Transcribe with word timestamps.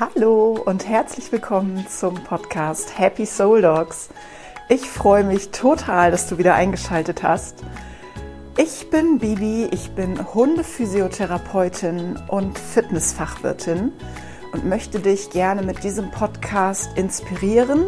Hallo 0.00 0.58
und 0.64 0.88
herzlich 0.88 1.30
willkommen 1.30 1.86
zum 1.86 2.14
Podcast 2.24 2.98
Happy 2.98 3.26
Soul 3.26 3.62
Dogs. 3.62 4.08
Ich 4.68 4.90
freue 4.90 5.22
mich 5.22 5.50
total, 5.50 6.10
dass 6.10 6.26
du 6.26 6.36
wieder 6.36 6.56
eingeschaltet 6.56 7.22
hast. 7.22 7.62
Ich 8.56 8.90
bin 8.90 9.20
Bibi, 9.20 9.68
ich 9.70 9.92
bin 9.92 10.34
Hundephysiotherapeutin 10.34 12.20
und 12.26 12.58
Fitnessfachwirtin 12.58 13.92
und 14.52 14.64
möchte 14.66 14.98
dich 14.98 15.30
gerne 15.30 15.62
mit 15.62 15.84
diesem 15.84 16.10
Podcast 16.10 16.98
inspirieren 16.98 17.84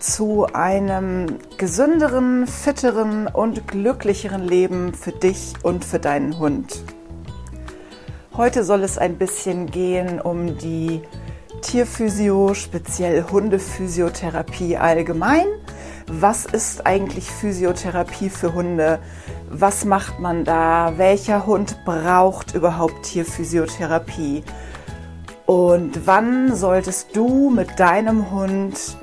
zu 0.00 0.46
einem 0.52 1.38
gesünderen, 1.58 2.48
fitteren 2.48 3.28
und 3.28 3.68
glücklicheren 3.68 4.42
Leben 4.42 4.94
für 4.94 5.12
dich 5.12 5.54
und 5.62 5.84
für 5.84 6.00
deinen 6.00 6.40
Hund. 6.40 6.82
Heute 8.36 8.64
soll 8.64 8.82
es 8.82 8.98
ein 8.98 9.16
bisschen 9.16 9.70
gehen 9.70 10.20
um 10.20 10.58
die 10.58 11.02
Tierphysio, 11.62 12.54
speziell 12.54 13.24
Hundephysiotherapie 13.30 14.76
allgemein. 14.76 15.46
Was 16.06 16.46
ist 16.46 16.86
eigentlich 16.86 17.30
Physiotherapie 17.30 18.30
für 18.30 18.54
Hunde? 18.54 19.00
Was 19.50 19.84
macht 19.84 20.20
man 20.20 20.44
da? 20.44 20.94
Welcher 20.96 21.46
Hund 21.46 21.78
braucht 21.84 22.54
überhaupt 22.54 23.02
Tierphysiotherapie? 23.04 24.44
Und 25.46 26.06
wann 26.06 26.54
solltest 26.54 27.14
du 27.14 27.50
mit 27.50 27.78
deinem 27.78 28.30
Hund 28.30 28.96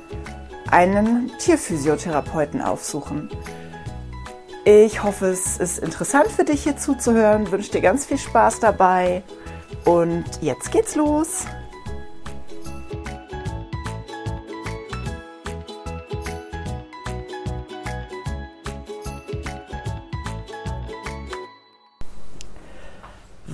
einen 0.70 1.30
Tierphysiotherapeuten 1.38 2.60
aufsuchen? 2.62 3.30
Ich 4.64 5.02
hoffe, 5.02 5.26
es 5.26 5.58
ist 5.58 5.78
interessant 5.78 6.28
für 6.28 6.44
dich 6.44 6.62
hier 6.62 6.78
zuzuhören. 6.78 7.50
Wünsche 7.50 7.72
dir 7.72 7.82
ganz 7.82 8.06
viel 8.06 8.18
Spaß 8.18 8.60
dabei. 8.60 9.22
Und 9.84 10.24
jetzt 10.40 10.72
geht's 10.72 10.94
los. 10.94 11.44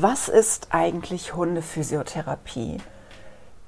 Was 0.03 0.31
ist 0.31 0.69
eigentlich 0.71 1.35
Hundephysiotherapie? 1.35 2.79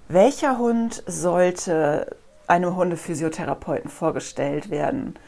Welcher 0.09 0.57
Hund 0.57 1.03
sollte 1.07 2.17
einem 2.47 2.75
Hundephysiotherapeuten 2.75 3.91
vorgestellt 3.91 4.71
werden? 4.71 5.19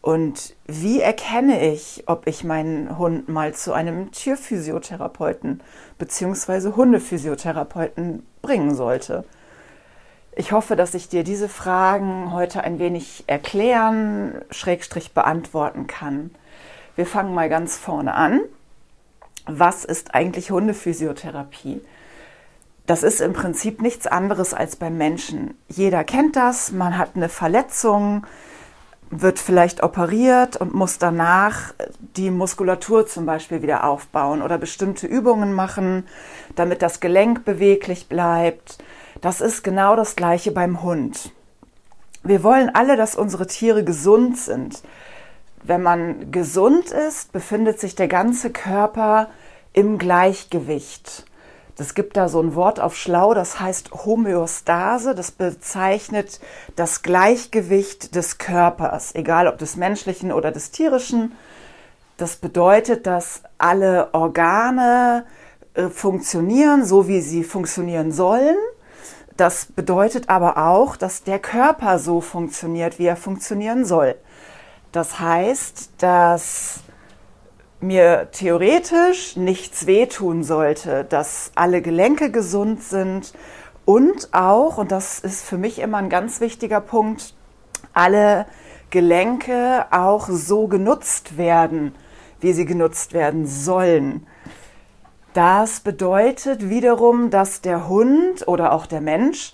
Und 0.00 0.56
wie 0.66 1.00
erkenne 1.00 1.64
ich, 1.72 2.02
ob 2.06 2.26
ich 2.26 2.42
meinen 2.42 2.98
Hund 2.98 3.28
mal 3.28 3.54
zu 3.54 3.72
einem 3.72 4.10
Tierphysiotherapeuten 4.10 5.62
bzw. 5.96 6.72
Hundephysiotherapeuten 6.74 8.26
bringen 8.42 8.74
sollte? 8.74 9.24
Ich 10.34 10.50
hoffe, 10.50 10.74
dass 10.74 10.94
ich 10.94 11.08
dir 11.08 11.22
diese 11.22 11.48
Fragen 11.48 12.32
heute 12.32 12.64
ein 12.64 12.80
wenig 12.80 13.22
erklären, 13.28 14.42
schrägstrich 14.50 15.14
beantworten 15.14 15.86
kann. 15.86 16.32
Wir 16.96 17.06
fangen 17.06 17.32
mal 17.32 17.48
ganz 17.48 17.76
vorne 17.76 18.14
an 18.14 18.40
was 19.48 19.84
ist 19.84 20.14
eigentlich 20.14 20.50
Hundephysiotherapie? 20.50 21.80
Das 22.86 23.02
ist 23.02 23.20
im 23.20 23.32
Prinzip 23.32 23.82
nichts 23.82 24.06
anderes 24.06 24.54
als 24.54 24.76
beim 24.76 24.96
Menschen. 24.96 25.54
Jeder 25.68 26.04
kennt 26.04 26.36
das, 26.36 26.72
man 26.72 26.96
hat 26.96 27.16
eine 27.16 27.28
Verletzung, 27.28 28.26
wird 29.10 29.38
vielleicht 29.38 29.82
operiert 29.82 30.56
und 30.56 30.74
muss 30.74 30.98
danach 30.98 31.74
die 32.16 32.30
Muskulatur 32.30 33.06
zum 33.06 33.26
Beispiel 33.26 33.62
wieder 33.62 33.84
aufbauen 33.84 34.42
oder 34.42 34.58
bestimmte 34.58 35.06
Übungen 35.06 35.52
machen, 35.54 36.06
damit 36.56 36.82
das 36.82 37.00
Gelenk 37.00 37.44
beweglich 37.44 38.08
bleibt. 38.08 38.78
Das 39.20 39.40
ist 39.40 39.64
genau 39.64 39.96
das 39.96 40.14
gleiche 40.14 40.52
beim 40.52 40.82
Hund. 40.82 41.32
Wir 42.22 42.42
wollen 42.42 42.70
alle, 42.74 42.96
dass 42.96 43.16
unsere 43.16 43.46
Tiere 43.46 43.84
gesund 43.84 44.36
sind. 44.36 44.82
Wenn 45.68 45.82
man 45.82 46.32
gesund 46.32 46.92
ist, 46.92 47.30
befindet 47.32 47.78
sich 47.78 47.94
der 47.94 48.08
ganze 48.08 48.48
Körper 48.48 49.28
im 49.74 49.98
Gleichgewicht. 49.98 51.26
Es 51.76 51.94
gibt 51.94 52.16
da 52.16 52.30
so 52.30 52.40
ein 52.40 52.54
Wort 52.54 52.80
auf 52.80 52.96
Schlau, 52.96 53.34
das 53.34 53.60
heißt 53.60 53.92
Homöostase. 53.92 55.14
Das 55.14 55.30
bezeichnet 55.30 56.40
das 56.74 57.02
Gleichgewicht 57.02 58.14
des 58.14 58.38
Körpers, 58.38 59.14
egal 59.14 59.46
ob 59.46 59.58
des 59.58 59.76
menschlichen 59.76 60.32
oder 60.32 60.52
des 60.52 60.70
tierischen. 60.70 61.32
Das 62.16 62.36
bedeutet, 62.36 63.06
dass 63.06 63.42
alle 63.58 64.14
Organe 64.14 65.26
äh, 65.74 65.88
funktionieren, 65.88 66.86
so 66.86 67.08
wie 67.08 67.20
sie 67.20 67.44
funktionieren 67.44 68.10
sollen. 68.10 68.56
Das 69.36 69.66
bedeutet 69.66 70.30
aber 70.30 70.56
auch, 70.56 70.96
dass 70.96 71.24
der 71.24 71.38
Körper 71.38 71.98
so 71.98 72.22
funktioniert, 72.22 72.98
wie 72.98 73.04
er 73.04 73.16
funktionieren 73.16 73.84
soll. 73.84 74.14
Das 74.92 75.20
heißt, 75.20 75.90
dass 75.98 76.80
mir 77.80 78.28
theoretisch 78.32 79.36
nichts 79.36 79.86
wehtun 79.86 80.42
sollte, 80.42 81.04
dass 81.04 81.52
alle 81.54 81.82
Gelenke 81.82 82.30
gesund 82.30 82.82
sind 82.82 83.32
und 83.84 84.32
auch, 84.32 84.78
und 84.78 84.90
das 84.90 85.20
ist 85.20 85.44
für 85.44 85.58
mich 85.58 85.78
immer 85.78 85.98
ein 85.98 86.08
ganz 86.08 86.40
wichtiger 86.40 86.80
Punkt, 86.80 87.34
alle 87.92 88.46
Gelenke 88.90 89.86
auch 89.90 90.28
so 90.30 90.66
genutzt 90.66 91.36
werden, 91.36 91.94
wie 92.40 92.52
sie 92.52 92.64
genutzt 92.64 93.12
werden 93.12 93.46
sollen. 93.46 94.26
Das 95.34 95.80
bedeutet 95.80 96.68
wiederum, 96.68 97.30
dass 97.30 97.60
der 97.60 97.88
Hund 97.88 98.48
oder 98.48 98.72
auch 98.72 98.86
der 98.86 99.00
Mensch 99.00 99.52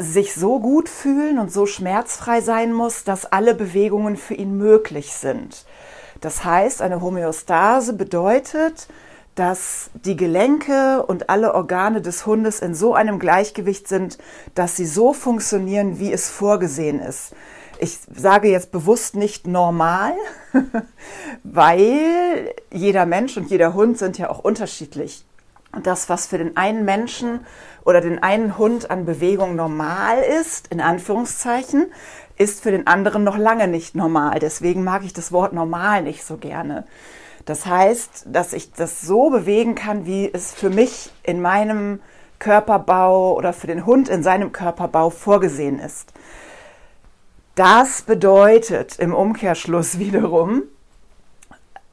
sich 0.00 0.34
so 0.34 0.60
gut 0.60 0.88
fühlen 0.88 1.38
und 1.38 1.52
so 1.52 1.66
schmerzfrei 1.66 2.40
sein 2.40 2.72
muss, 2.72 3.04
dass 3.04 3.26
alle 3.26 3.54
Bewegungen 3.54 4.16
für 4.16 4.34
ihn 4.34 4.56
möglich 4.56 5.12
sind. 5.12 5.66
Das 6.20 6.44
heißt, 6.44 6.82
eine 6.82 7.00
Homöostase 7.00 7.92
bedeutet, 7.92 8.88
dass 9.34 9.90
die 9.94 10.16
Gelenke 10.16 11.04
und 11.06 11.30
alle 11.30 11.54
Organe 11.54 12.00
des 12.00 12.26
Hundes 12.26 12.60
in 12.60 12.74
so 12.74 12.94
einem 12.94 13.18
Gleichgewicht 13.18 13.88
sind, 13.88 14.18
dass 14.54 14.76
sie 14.76 14.86
so 14.86 15.12
funktionieren, 15.12 15.98
wie 15.98 16.12
es 16.12 16.28
vorgesehen 16.28 17.00
ist. 17.00 17.34
Ich 17.78 17.98
sage 18.14 18.50
jetzt 18.50 18.72
bewusst 18.72 19.16
nicht 19.16 19.46
normal, 19.46 20.12
weil 21.42 22.52
jeder 22.70 23.06
Mensch 23.06 23.36
und 23.36 23.50
jeder 23.50 23.72
Hund 23.72 23.98
sind 23.98 24.18
ja 24.18 24.28
auch 24.28 24.40
unterschiedlich. 24.40 25.24
Das, 25.82 26.08
was 26.08 26.26
für 26.26 26.38
den 26.38 26.56
einen 26.56 26.84
Menschen 26.84 27.46
oder 27.84 28.00
den 28.00 28.22
einen 28.22 28.58
Hund 28.58 28.90
an 28.90 29.04
Bewegung 29.04 29.54
normal 29.54 30.18
ist, 30.40 30.66
in 30.68 30.80
Anführungszeichen, 30.80 31.92
ist 32.36 32.62
für 32.62 32.70
den 32.70 32.86
anderen 32.86 33.22
noch 33.22 33.36
lange 33.36 33.68
nicht 33.68 33.94
normal. 33.94 34.38
Deswegen 34.40 34.82
mag 34.82 35.04
ich 35.04 35.12
das 35.12 35.30
Wort 35.30 35.52
normal 35.52 36.02
nicht 36.02 36.24
so 36.24 36.38
gerne. 36.38 36.84
Das 37.44 37.66
heißt, 37.66 38.26
dass 38.26 38.52
ich 38.52 38.72
das 38.72 39.00
so 39.00 39.30
bewegen 39.30 39.74
kann, 39.74 40.06
wie 40.06 40.30
es 40.32 40.52
für 40.52 40.70
mich 40.70 41.10
in 41.22 41.40
meinem 41.40 42.00
Körperbau 42.38 43.34
oder 43.34 43.52
für 43.52 43.66
den 43.66 43.86
Hund 43.86 44.08
in 44.08 44.22
seinem 44.22 44.52
Körperbau 44.52 45.10
vorgesehen 45.10 45.78
ist. 45.78 46.12
Das 47.54 48.02
bedeutet 48.02 48.98
im 48.98 49.14
Umkehrschluss 49.14 49.98
wiederum, 50.00 50.62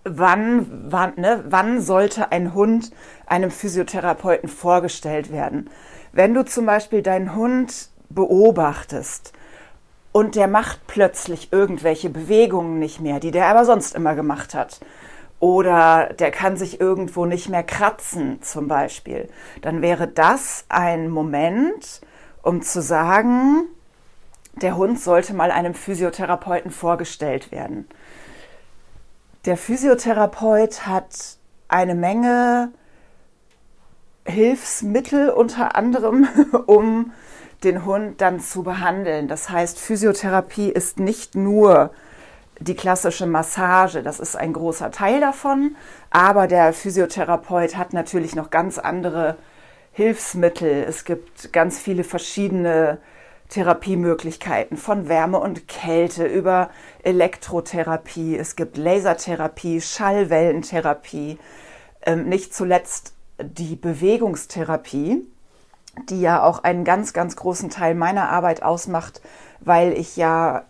wann, 0.10 0.86
wann, 0.90 1.14
ne, 1.16 1.44
wann 1.48 1.82
sollte 1.82 2.32
ein 2.32 2.54
Hund 2.54 2.92
einem 3.26 3.52
Physiotherapeuten 3.52 4.50
vorgestellt 4.50 5.32
werden? 5.32 5.70
Wenn 6.12 6.34
du 6.34 6.46
zum 6.46 6.66
Beispiel 6.66 7.02
deinen 7.02 7.36
Hund 7.36 7.90
beobachtest 8.10 9.34
und 10.12 10.36
der 10.36 10.48
macht 10.48 10.88
plötzlich 10.88 11.52
irgendwelche 11.52 12.10
Bewegungen 12.10 12.80
nicht 12.80 13.02
mehr, 13.02 13.20
die 13.20 13.32
der 13.32 13.48
aber 13.48 13.66
sonst 13.66 13.96
immer 13.96 14.16
gemacht 14.16 14.54
hat. 14.54 14.80
Oder 15.40 16.14
der 16.18 16.32
kann 16.32 16.58
sich 16.58 16.82
irgendwo 16.82 17.26
nicht 17.28 17.50
mehr 17.50 17.62
kratzen 17.62 18.42
zum 18.42 18.68
Beispiel. 18.68 19.30
Dann 19.62 19.84
wäre 19.84 20.08
das 20.08 20.66
ein 20.70 21.10
Moment, 21.10 22.02
um 22.42 22.64
zu 22.64 22.82
sagen, 22.82 23.66
der 24.62 24.76
Hund 24.76 25.00
sollte 25.00 25.36
mal 25.36 25.52
einem 25.52 25.76
Physiotherapeuten 25.76 26.72
vorgestellt 26.72 27.52
werden. 27.52 27.88
Der 29.48 29.56
Physiotherapeut 29.56 30.86
hat 30.86 31.38
eine 31.70 31.96
Menge 31.96 32.74
Hilfsmittel 34.26 35.30
unter 35.30 35.78
anderem, 35.78 36.28
um 36.66 37.14
den 37.64 37.86
Hund 37.86 38.20
dann 38.20 38.42
zu 38.42 38.64
behandeln. 38.64 39.30
Das 39.30 39.50
heißt, 39.50 39.80
Physiotherapie 39.80 40.68
ist 40.68 41.00
nicht 41.00 41.36
nur 41.36 41.92
die 42.60 42.76
klassische 42.76 43.26
Massage, 43.26 44.04
das 44.04 44.20
ist 44.20 44.36
ein 44.36 44.52
großer 44.52 44.92
Teil 44.92 45.22
davon, 45.22 45.78
aber 46.10 46.48
der 46.48 46.74
Physiotherapeut 46.74 47.78
hat 47.78 47.94
natürlich 47.94 48.36
noch 48.36 48.50
ganz 48.50 48.78
andere 48.78 49.38
Hilfsmittel. 49.94 50.84
Es 50.84 51.06
gibt 51.06 51.54
ganz 51.54 51.80
viele 51.80 52.04
verschiedene 52.04 52.98
Therapiemöglichkeiten 53.50 54.78
von 54.78 55.08
Wärme 55.08 55.40
und 55.40 55.68
Kälte 55.68 56.26
über 56.26 56.70
Elektrotherapie. 57.04 58.38
Es 58.38 58.56
gibt 58.56 58.78
Lasertherapie, 58.78 59.82
Schallwellentherapie, 59.82 61.40
ähm, 62.06 62.28
nicht 62.28 62.54
zuletzt 62.54 63.14
die 63.40 63.76
Bewegungstherapie 63.76 65.26
die 66.10 66.22
ja 66.22 66.44
auch 66.44 66.64
einen 66.64 66.84
ganz, 66.84 67.14
ganz 67.14 67.36
großen 67.36 67.70
Teil 67.70 67.96
meiner 67.96 68.30
Arbeit 68.30 68.64
ausmacht, 68.64 69.22
weil 69.60 69.94
ich 69.94 70.18
ja, 70.18 70.66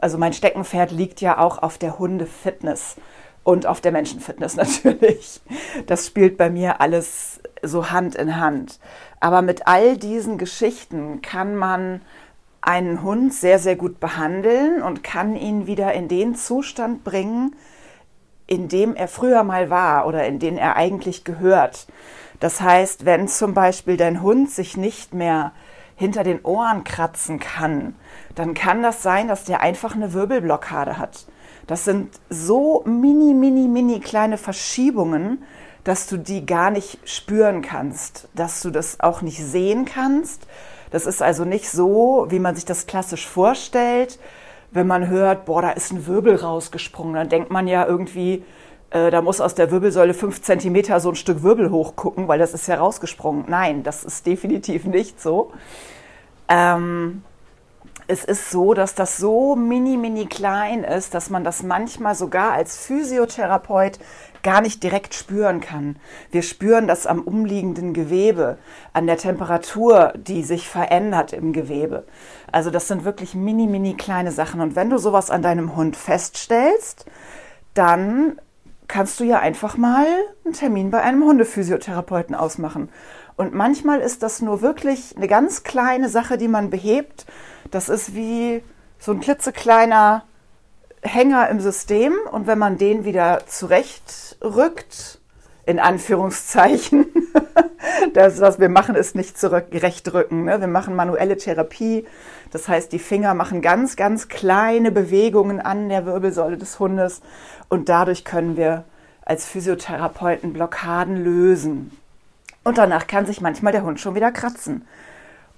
also 0.00 0.18
mein 0.18 0.32
Steckenpferd 0.32 0.90
liegt 0.90 1.20
ja 1.20 1.38
auch 1.38 1.62
auf 1.62 1.78
der 1.78 1.98
Hundefitness 1.98 2.96
und 3.44 3.66
auf 3.66 3.80
der 3.80 3.92
Menschenfitness 3.92 4.56
natürlich. 4.56 5.40
Das 5.86 6.06
spielt 6.06 6.36
bei 6.36 6.50
mir 6.50 6.80
alles 6.80 7.40
so 7.62 7.90
Hand 7.90 8.14
in 8.14 8.38
Hand. 8.38 8.78
Aber 9.20 9.42
mit 9.42 9.66
all 9.66 9.96
diesen 9.96 10.38
Geschichten 10.38 11.22
kann 11.22 11.54
man 11.56 12.00
einen 12.60 13.02
Hund 13.02 13.34
sehr, 13.34 13.58
sehr 13.58 13.76
gut 13.76 14.00
behandeln 14.00 14.82
und 14.82 15.02
kann 15.02 15.36
ihn 15.36 15.66
wieder 15.66 15.92
in 15.92 16.08
den 16.08 16.34
Zustand 16.34 17.04
bringen, 17.04 17.56
in 18.46 18.68
dem 18.68 18.94
er 18.94 19.08
früher 19.08 19.42
mal 19.42 19.70
war 19.70 20.06
oder 20.06 20.26
in 20.26 20.38
den 20.38 20.58
er 20.58 20.76
eigentlich 20.76 21.24
gehört. 21.24 21.86
Das 22.38 22.60
heißt, 22.60 23.04
wenn 23.04 23.28
zum 23.28 23.54
Beispiel 23.54 23.96
dein 23.96 24.22
Hund 24.22 24.50
sich 24.50 24.76
nicht 24.76 25.14
mehr 25.14 25.52
hinter 25.96 26.24
den 26.24 26.44
Ohren 26.44 26.84
kratzen 26.84 27.38
kann, 27.38 27.94
dann 28.34 28.54
kann 28.54 28.82
das 28.82 29.02
sein, 29.02 29.28
dass 29.28 29.44
der 29.44 29.60
einfach 29.60 29.94
eine 29.94 30.12
Wirbelblockade 30.12 30.98
hat. 30.98 31.26
Das 31.66 31.84
sind 31.84 32.10
so 32.28 32.82
mini, 32.84 33.34
mini, 33.34 33.68
mini 33.68 34.00
kleine 34.00 34.36
Verschiebungen, 34.38 35.44
dass 35.84 36.06
du 36.06 36.16
die 36.16 36.46
gar 36.46 36.70
nicht 36.70 36.98
spüren 37.04 37.62
kannst, 37.62 38.28
dass 38.34 38.62
du 38.62 38.70
das 38.70 39.00
auch 39.00 39.22
nicht 39.22 39.38
sehen 39.44 39.84
kannst. 39.84 40.46
Das 40.90 41.06
ist 41.06 41.22
also 41.22 41.44
nicht 41.44 41.70
so, 41.70 42.26
wie 42.28 42.38
man 42.38 42.54
sich 42.54 42.64
das 42.64 42.86
klassisch 42.86 43.26
vorstellt. 43.26 44.18
Wenn 44.70 44.86
man 44.86 45.08
hört, 45.08 45.44
boah, 45.44 45.62
da 45.62 45.70
ist 45.70 45.92
ein 45.92 46.06
Wirbel 46.06 46.36
rausgesprungen, 46.36 47.14
dann 47.14 47.28
denkt 47.28 47.50
man 47.50 47.66
ja 47.66 47.86
irgendwie, 47.86 48.44
äh, 48.90 49.10
da 49.10 49.22
muss 49.22 49.40
aus 49.40 49.54
der 49.54 49.70
Wirbelsäule 49.70 50.14
fünf 50.14 50.42
Zentimeter 50.42 51.00
so 51.00 51.10
ein 51.10 51.14
Stück 51.14 51.42
Wirbel 51.42 51.70
hochgucken, 51.70 52.28
weil 52.28 52.38
das 52.38 52.54
ist 52.54 52.68
ja 52.68 52.76
rausgesprungen. 52.76 53.44
Nein, 53.48 53.82
das 53.82 54.04
ist 54.04 54.26
definitiv 54.26 54.84
nicht 54.84 55.20
so. 55.20 55.52
Ähm, 56.48 57.22
es 58.06 58.24
ist 58.24 58.50
so, 58.50 58.74
dass 58.74 58.94
das 58.94 59.16
so 59.16 59.56
mini, 59.56 59.96
mini 59.96 60.26
klein 60.26 60.84
ist, 60.84 61.14
dass 61.14 61.30
man 61.30 61.44
das 61.44 61.62
manchmal 61.62 62.14
sogar 62.14 62.52
als 62.52 62.76
Physiotherapeut 62.76 63.98
gar 64.42 64.60
nicht 64.60 64.82
direkt 64.82 65.14
spüren 65.14 65.60
kann. 65.60 65.96
Wir 66.30 66.42
spüren 66.42 66.86
das 66.86 67.06
am 67.06 67.22
umliegenden 67.22 67.94
Gewebe, 67.94 68.58
an 68.92 69.06
der 69.06 69.16
Temperatur, 69.16 70.12
die 70.16 70.42
sich 70.42 70.68
verändert 70.68 71.32
im 71.32 71.52
Gewebe. 71.52 72.04
Also 72.50 72.70
das 72.70 72.88
sind 72.88 73.04
wirklich 73.04 73.34
mini, 73.34 73.66
mini 73.66 73.94
kleine 73.94 74.32
Sachen. 74.32 74.60
Und 74.60 74.76
wenn 74.76 74.90
du 74.90 74.98
sowas 74.98 75.30
an 75.30 75.42
deinem 75.42 75.76
Hund 75.76 75.96
feststellst, 75.96 77.06
dann 77.74 78.40
kannst 78.88 79.20
du 79.20 79.24
ja 79.24 79.38
einfach 79.38 79.76
mal 79.76 80.06
einen 80.44 80.54
Termin 80.54 80.90
bei 80.90 81.00
einem 81.00 81.24
Hundephysiotherapeuten 81.24 82.34
ausmachen. 82.34 82.90
Und 83.36 83.54
manchmal 83.54 84.00
ist 84.00 84.22
das 84.22 84.42
nur 84.42 84.60
wirklich 84.60 85.16
eine 85.16 85.28
ganz 85.28 85.62
kleine 85.62 86.08
Sache, 86.08 86.36
die 86.36 86.48
man 86.48 86.68
behebt. 86.68 87.24
Das 87.70 87.88
ist 87.88 88.14
wie 88.14 88.62
so 88.98 89.12
ein 89.12 89.20
klitzekleiner 89.20 90.24
Hänger 91.02 91.48
im 91.48 91.60
System. 91.60 92.14
Und 92.30 92.46
wenn 92.46 92.58
man 92.58 92.78
den 92.78 93.04
wieder 93.04 93.46
zurechtrückt, 93.46 95.18
in 95.66 95.78
Anführungszeichen, 95.78 97.06
das, 98.14 98.40
was 98.40 98.58
wir 98.58 98.68
machen, 98.68 98.94
ist 98.94 99.14
nicht 99.14 99.38
zurechtrücken. 99.38 100.44
Ne? 100.44 100.60
Wir 100.60 100.68
machen 100.68 100.94
manuelle 100.94 101.36
Therapie. 101.36 102.06
Das 102.50 102.68
heißt, 102.68 102.92
die 102.92 102.98
Finger 102.98 103.34
machen 103.34 103.62
ganz, 103.62 103.96
ganz 103.96 104.28
kleine 104.28 104.90
Bewegungen 104.90 105.60
an 105.60 105.88
der 105.88 106.06
Wirbelsäule 106.06 106.56
des 106.56 106.78
Hundes. 106.78 107.20
Und 107.68 107.88
dadurch 107.88 108.24
können 108.24 108.56
wir 108.56 108.84
als 109.24 109.46
Physiotherapeuten 109.46 110.52
Blockaden 110.52 111.22
lösen. 111.22 111.96
Und 112.64 112.78
danach 112.78 113.06
kann 113.06 113.26
sich 113.26 113.40
manchmal 113.40 113.72
der 113.72 113.82
Hund 113.82 114.00
schon 114.00 114.14
wieder 114.14 114.30
kratzen. 114.30 114.86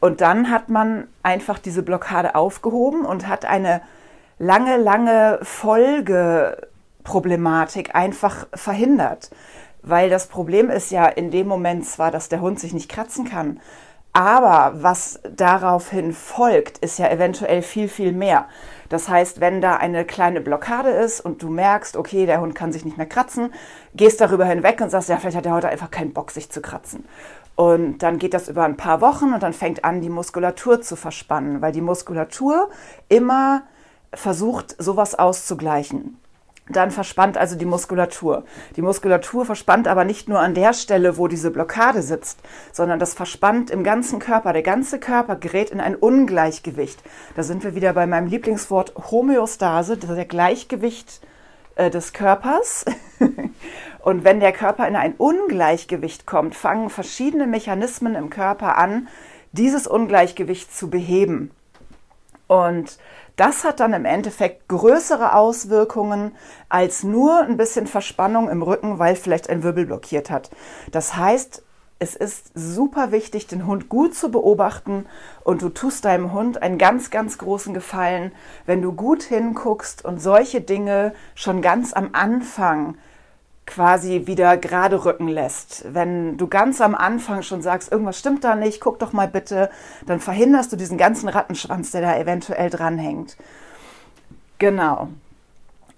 Und 0.01 0.21
dann 0.21 0.51
hat 0.51 0.69
man 0.69 1.09
einfach 1.23 1.59
diese 1.59 1.83
Blockade 1.83 2.35
aufgehoben 2.35 3.05
und 3.05 3.27
hat 3.27 3.45
eine 3.45 3.81
lange, 4.39 4.77
lange 4.77 5.39
Folgeproblematik 5.43 7.95
einfach 7.95 8.47
verhindert. 8.55 9.31
Weil 9.83 10.09
das 10.09 10.29
Problem 10.29 10.71
ist 10.71 10.91
ja 10.91 11.07
in 11.07 11.31
dem 11.31 11.47
Moment 11.47 11.87
zwar, 11.87 12.11
dass 12.11 12.29
der 12.29 12.41
Hund 12.41 12.59
sich 12.59 12.73
nicht 12.73 12.89
kratzen 12.89 13.27
kann, 13.27 13.61
aber 14.17 14.75
was 14.81 15.19
daraufhin 15.29 16.13
folgt, 16.13 16.79
ist 16.79 17.01
ja 17.01 17.11
eventuell 17.11 17.63
viel, 17.63 17.89
viel 17.89 18.13
mehr. 18.13 18.47
Das 18.89 19.09
heißt, 19.09 19.41
wenn 19.41 19.61
da 19.61 19.77
eine 19.77 20.05
kleine 20.05 20.41
Blockade 20.41 20.91
ist 20.91 21.21
und 21.21 21.43
du 21.43 21.51
merkst, 21.51 21.97
okay, 21.97 22.25
der 22.25 22.41
Hund 22.41 22.55
kann 22.55 22.73
sich 22.73 22.85
nicht 22.85 22.97
mehr 22.97 23.09
kratzen, 23.09 23.53
gehst 23.95 24.21
darüber 24.21 24.45
hinweg 24.45 24.81
und 24.81 24.91
sagst, 24.91 25.09
ja, 25.09 25.17
vielleicht 25.17 25.37
hat 25.37 25.47
er 25.47 25.53
heute 25.53 25.69
einfach 25.69 25.91
keinen 25.91 26.13
Bock, 26.13 26.31
sich 26.31 26.49
zu 26.49 26.63
kratzen. 26.63 27.05
Und 27.57 27.99
dann 27.99 28.19
geht 28.19 28.35
das 28.35 28.49
über 28.49 28.63
ein 28.63 28.77
paar 28.77 29.01
Wochen 29.01 29.35
und 29.35 29.43
dann 29.43 29.53
fängt 29.53 29.85
an, 29.85 30.01
die 30.01 30.11
Muskulatur 30.11 30.81
zu 30.81 30.95
verspannen, 30.95 31.61
weil 31.61 31.73
die 31.73 31.81
Muskulatur 31.81 32.71
immer 33.09 33.63
versucht, 34.17 34.75
sowas 34.83 35.15
auszugleichen. 35.15 36.19
Dann 36.71 36.91
verspannt 36.91 37.37
also 37.37 37.57
die 37.57 37.67
Muskulatur. 37.67 38.45
Die 38.77 38.83
Muskulatur 38.83 39.45
verspannt 39.45 39.87
aber 39.87 40.05
nicht 40.05 40.31
nur 40.31 40.41
an 40.41 40.55
der 40.55 40.73
Stelle, 40.73 41.19
wo 41.19 41.29
diese 41.29 41.51
Blockade 41.51 42.01
sitzt, 42.01 42.39
sondern 42.73 42.99
das 42.99 43.13
verspannt 43.13 43.71
im 43.71 43.85
ganzen 43.85 44.19
Körper. 44.19 44.55
Der 44.55 44.63
ganze 44.63 44.99
Körper 44.99 45.37
gerät 45.37 45.69
in 45.69 45.81
ein 45.81 45.95
Ungleichgewicht. 45.95 47.03
Da 47.37 47.43
sind 47.43 47.65
wir 47.65 47.75
wieder 47.75 47.93
bei 47.93 48.07
meinem 48.07 48.29
Lieblingswort 48.29 48.95
Homöostase, 49.11 49.99
der 49.99 50.25
Gleichgewicht 50.25 51.21
äh, 51.75 51.91
des 51.91 52.15
Körpers. 52.15 52.87
Und 54.03 54.25
wenn 54.25 54.41
der 54.41 54.53
Körper 54.53 54.89
in 54.89 54.97
ein 54.97 55.15
Ungleichgewicht 55.17 56.25
kommt, 56.25 56.55
fangen 56.55 56.89
verschiedene 56.89 57.47
Mechanismen 57.47 58.15
im 58.15 58.31
Körper 58.31 58.79
an, 58.79 59.09
dieses 59.53 59.87
Ungleichgewicht 59.87 60.75
zu 60.75 60.89
beheben. 60.89 61.51
Und 62.47 62.99
das 63.37 63.65
hat 63.65 63.81
dann 63.81 63.93
im 63.93 64.05
Endeffekt 64.05 64.69
größere 64.69 65.35
Auswirkungen 65.35 66.33
als 66.69 67.03
nur 67.03 67.41
ein 67.41 67.57
bisschen 67.57 67.87
Verspannung 67.87 68.49
im 68.49 68.63
Rücken, 68.63 68.99
weil 68.99 69.17
vielleicht 69.17 69.51
ein 69.51 69.63
Wirbel 69.63 69.87
blockiert 69.87 70.31
hat. 70.31 70.51
Das 70.93 71.17
heißt, 71.17 71.63
es 71.99 72.17
ist 72.17 72.51
super 72.55 73.13
wichtig, 73.13 73.47
den 73.47 73.67
Hund 73.67 73.89
gut 73.89 74.15
zu 74.15 74.31
beobachten 74.31 75.07
und 75.43 75.63
du 75.63 75.69
tust 75.69 76.05
deinem 76.05 76.33
Hund 76.33 76.63
einen 76.63 76.77
ganz, 76.77 77.11
ganz 77.11 77.39
großen 77.39 77.73
Gefallen, 77.73 78.33
wenn 78.67 78.83
du 78.83 78.93
gut 78.93 79.23
hinguckst 79.23 80.05
und 80.05 80.21
solche 80.21 80.61
Dinge 80.61 81.15
schon 81.35 81.63
ganz 81.63 81.93
am 81.93 82.11
Anfang 82.13 82.97
quasi 83.67 84.27
wieder 84.27 84.57
gerade 84.57 85.05
rücken 85.05 85.29
lässt. 85.29 85.85
Wenn 85.93 86.37
du 86.37 86.49
ganz 86.49 86.81
am 86.81 86.95
Anfang 86.95 87.43
schon 87.43 87.63
sagst, 87.63 87.91
irgendwas 87.91 88.19
stimmt 88.19 88.45
da 88.45 88.55
nicht, 88.55 88.81
guck 88.81 88.99
doch 88.99 89.13
mal 89.13 89.29
bitte, 89.29 89.71
dann 90.07 90.21
verhinderst 90.21 90.73
du 90.73 90.77
diesen 90.77 90.99
ganzen 90.99 91.29
Rattenschwanz, 91.29 91.91
der 91.91 92.03
da 92.03 92.17
eventuell 92.17 92.71
dranhängt. 92.71 93.37
Genau. 94.59 95.09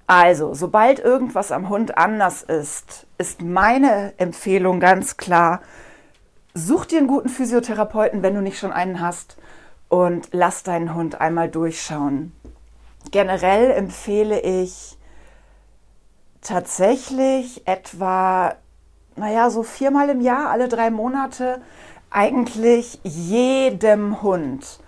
Also, 0.06 0.54
sobald 0.54 1.00
irgendwas 1.00 1.50
am 1.50 1.68
Hund 1.68 1.99
anders 1.99 2.42
ist, 2.42 3.06
ist 3.18 3.42
meine 3.42 4.12
Empfehlung 4.18 4.78
ganz 4.78 5.16
klar, 5.16 5.61
such 6.54 6.87
dir 6.87 6.99
einen 6.99 7.08
guten 7.08 7.28
Physiotherapeuten, 7.28 8.23
wenn 8.23 8.35
du 8.35 8.40
nicht 8.40 8.58
schon 8.58 8.73
einen 8.73 9.00
hast, 9.00 9.37
und 9.88 10.28
lass 10.32 10.62
deinen 10.62 10.94
Hund 10.94 11.20
einmal 11.20 11.49
durchschauen. 11.49 12.32
Generell 13.11 13.70
empfehle 13.70 14.40
ich, 14.40 14.95
tatsächlich 16.46 17.66
etwa, 17.66 18.54
naja, 19.16 19.50
so 19.50 19.62
viermal 19.62 20.08
im 20.10 20.20
Jahr, 20.20 20.50
alle 20.50 20.68
drei 20.68 20.90
Monate, 20.90 21.60
eigentlich 22.10 23.00
jedem 23.02 24.22
Hund 24.22 24.78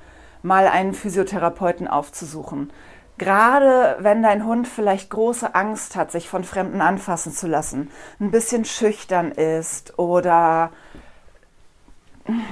mal 0.42 0.68
einen 0.68 0.94
Physiotherapeuten 0.94 1.88
aufzusuchen. 1.88 2.72
Gerade 3.18 3.96
wenn 3.98 4.22
dein 4.22 4.46
Hund 4.46 4.68
vielleicht 4.68 5.10
große 5.10 5.56
Angst 5.56 5.96
hat, 5.96 6.12
sich 6.12 6.28
von 6.28 6.44
Fremden 6.44 6.80
anfassen 6.80 7.32
zu 7.32 7.48
lassen, 7.48 7.90
ein 8.20 8.30
bisschen 8.30 8.64
schüchtern 8.64 9.32
ist 9.32 9.98
oder 9.98 10.70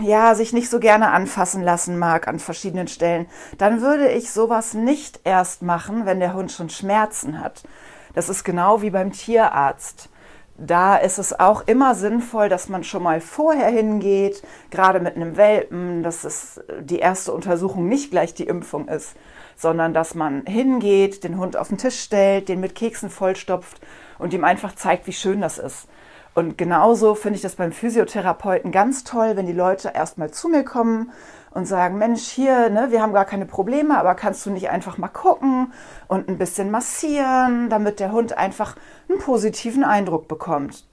ja, 0.03 0.35
sich 0.35 0.53
nicht 0.53 0.69
so 0.69 0.81
gerne 0.81 1.11
anfassen 1.11 1.63
lassen 1.63 1.99
mag 1.99 2.27
an 2.27 2.41
verschiedenen 2.41 2.89
Stellen, 2.89 3.27
dann 3.59 3.83
würde 3.83 4.09
ich 4.09 4.33
sowas 4.33 4.75
nicht 4.75 5.21
erst 5.23 5.63
machen, 5.63 6.07
wenn 6.07 6.19
der 6.19 6.35
Hund 6.35 6.51
schon 6.51 6.71
Schmerzen 6.71 7.41
hat. 7.41 7.63
Das 8.17 8.31
ist 8.31 8.45
genau 8.45 8.81
wie 8.81 8.89
beim 8.89 9.13
Tierarzt. 9.13 10.09
Da 10.57 10.97
ist 10.97 11.19
es 11.19 11.39
auch 11.39 11.65
immer 11.67 11.95
sinnvoll, 11.95 12.49
dass 12.49 12.71
man 12.71 12.83
schon 12.83 13.03
mal 13.03 13.21
vorher 13.21 13.69
hingeht, 13.69 14.43
gerade 14.71 15.01
mit 15.01 15.17
einem 15.17 15.37
Welpen, 15.37 16.03
dass 16.03 16.25
es 16.25 16.59
die 16.81 16.99
erste 16.99 17.35
Untersuchung 17.35 17.89
nicht 17.89 18.11
gleich 18.11 18.33
die 18.33 18.47
Impfung 18.47 18.89
ist, 18.89 19.17
sondern 19.55 19.93
dass 19.93 20.15
man 20.15 20.47
hingeht, 20.47 21.25
den 21.25 21.37
Hund 21.37 21.59
auf 21.59 21.69
den 21.69 21.77
Tisch 21.77 22.01
stellt, 22.01 22.49
den 22.49 22.59
mit 22.61 22.75
Keksen 22.75 23.11
vollstopft 23.11 23.83
und 24.19 24.33
ihm 24.33 24.45
einfach 24.45 24.75
zeigt, 24.75 25.07
wie 25.07 25.13
schön 25.13 25.43
das 25.43 25.59
ist. 25.59 25.87
Und 26.33 26.57
genauso 26.57 27.15
finde 27.15 27.37
ich 27.37 27.43
das 27.43 27.57
beim 27.57 27.73
Physiotherapeuten 27.73 28.73
ganz 28.73 29.05
toll, 29.05 29.37
wenn 29.37 29.47
die 29.47 29.53
Leute 29.53 29.93
erstmal 29.95 30.31
zu 30.31 30.49
mir 30.49 30.65
kommen 30.65 31.13
und 31.57 31.65
sagen, 31.65 31.97
Mensch, 31.97 32.29
hier, 32.29 32.69
ne, 32.69 32.89
wir 32.91 33.01
haben 33.01 33.15
gar 33.15 33.25
keine 33.25 33.47
Probleme, 33.47 33.97
aber 33.97 34.15
kannst 34.15 34.45
du 34.45 34.51
nicht 34.51 34.69
einfach 34.69 34.99
mal 34.99 35.09
gucken 35.09 35.73
und 36.07 36.29
ein 36.29 36.37
bisschen 36.37 36.71
massieren, 36.71 37.71
damit 37.71 37.99
der 37.99 38.13
Hund 38.13 38.37
einfach 38.37 38.77
einen 39.09 39.21
positiven 39.21 39.83
Eindruck 39.83 40.29
bekommt. 40.29 40.85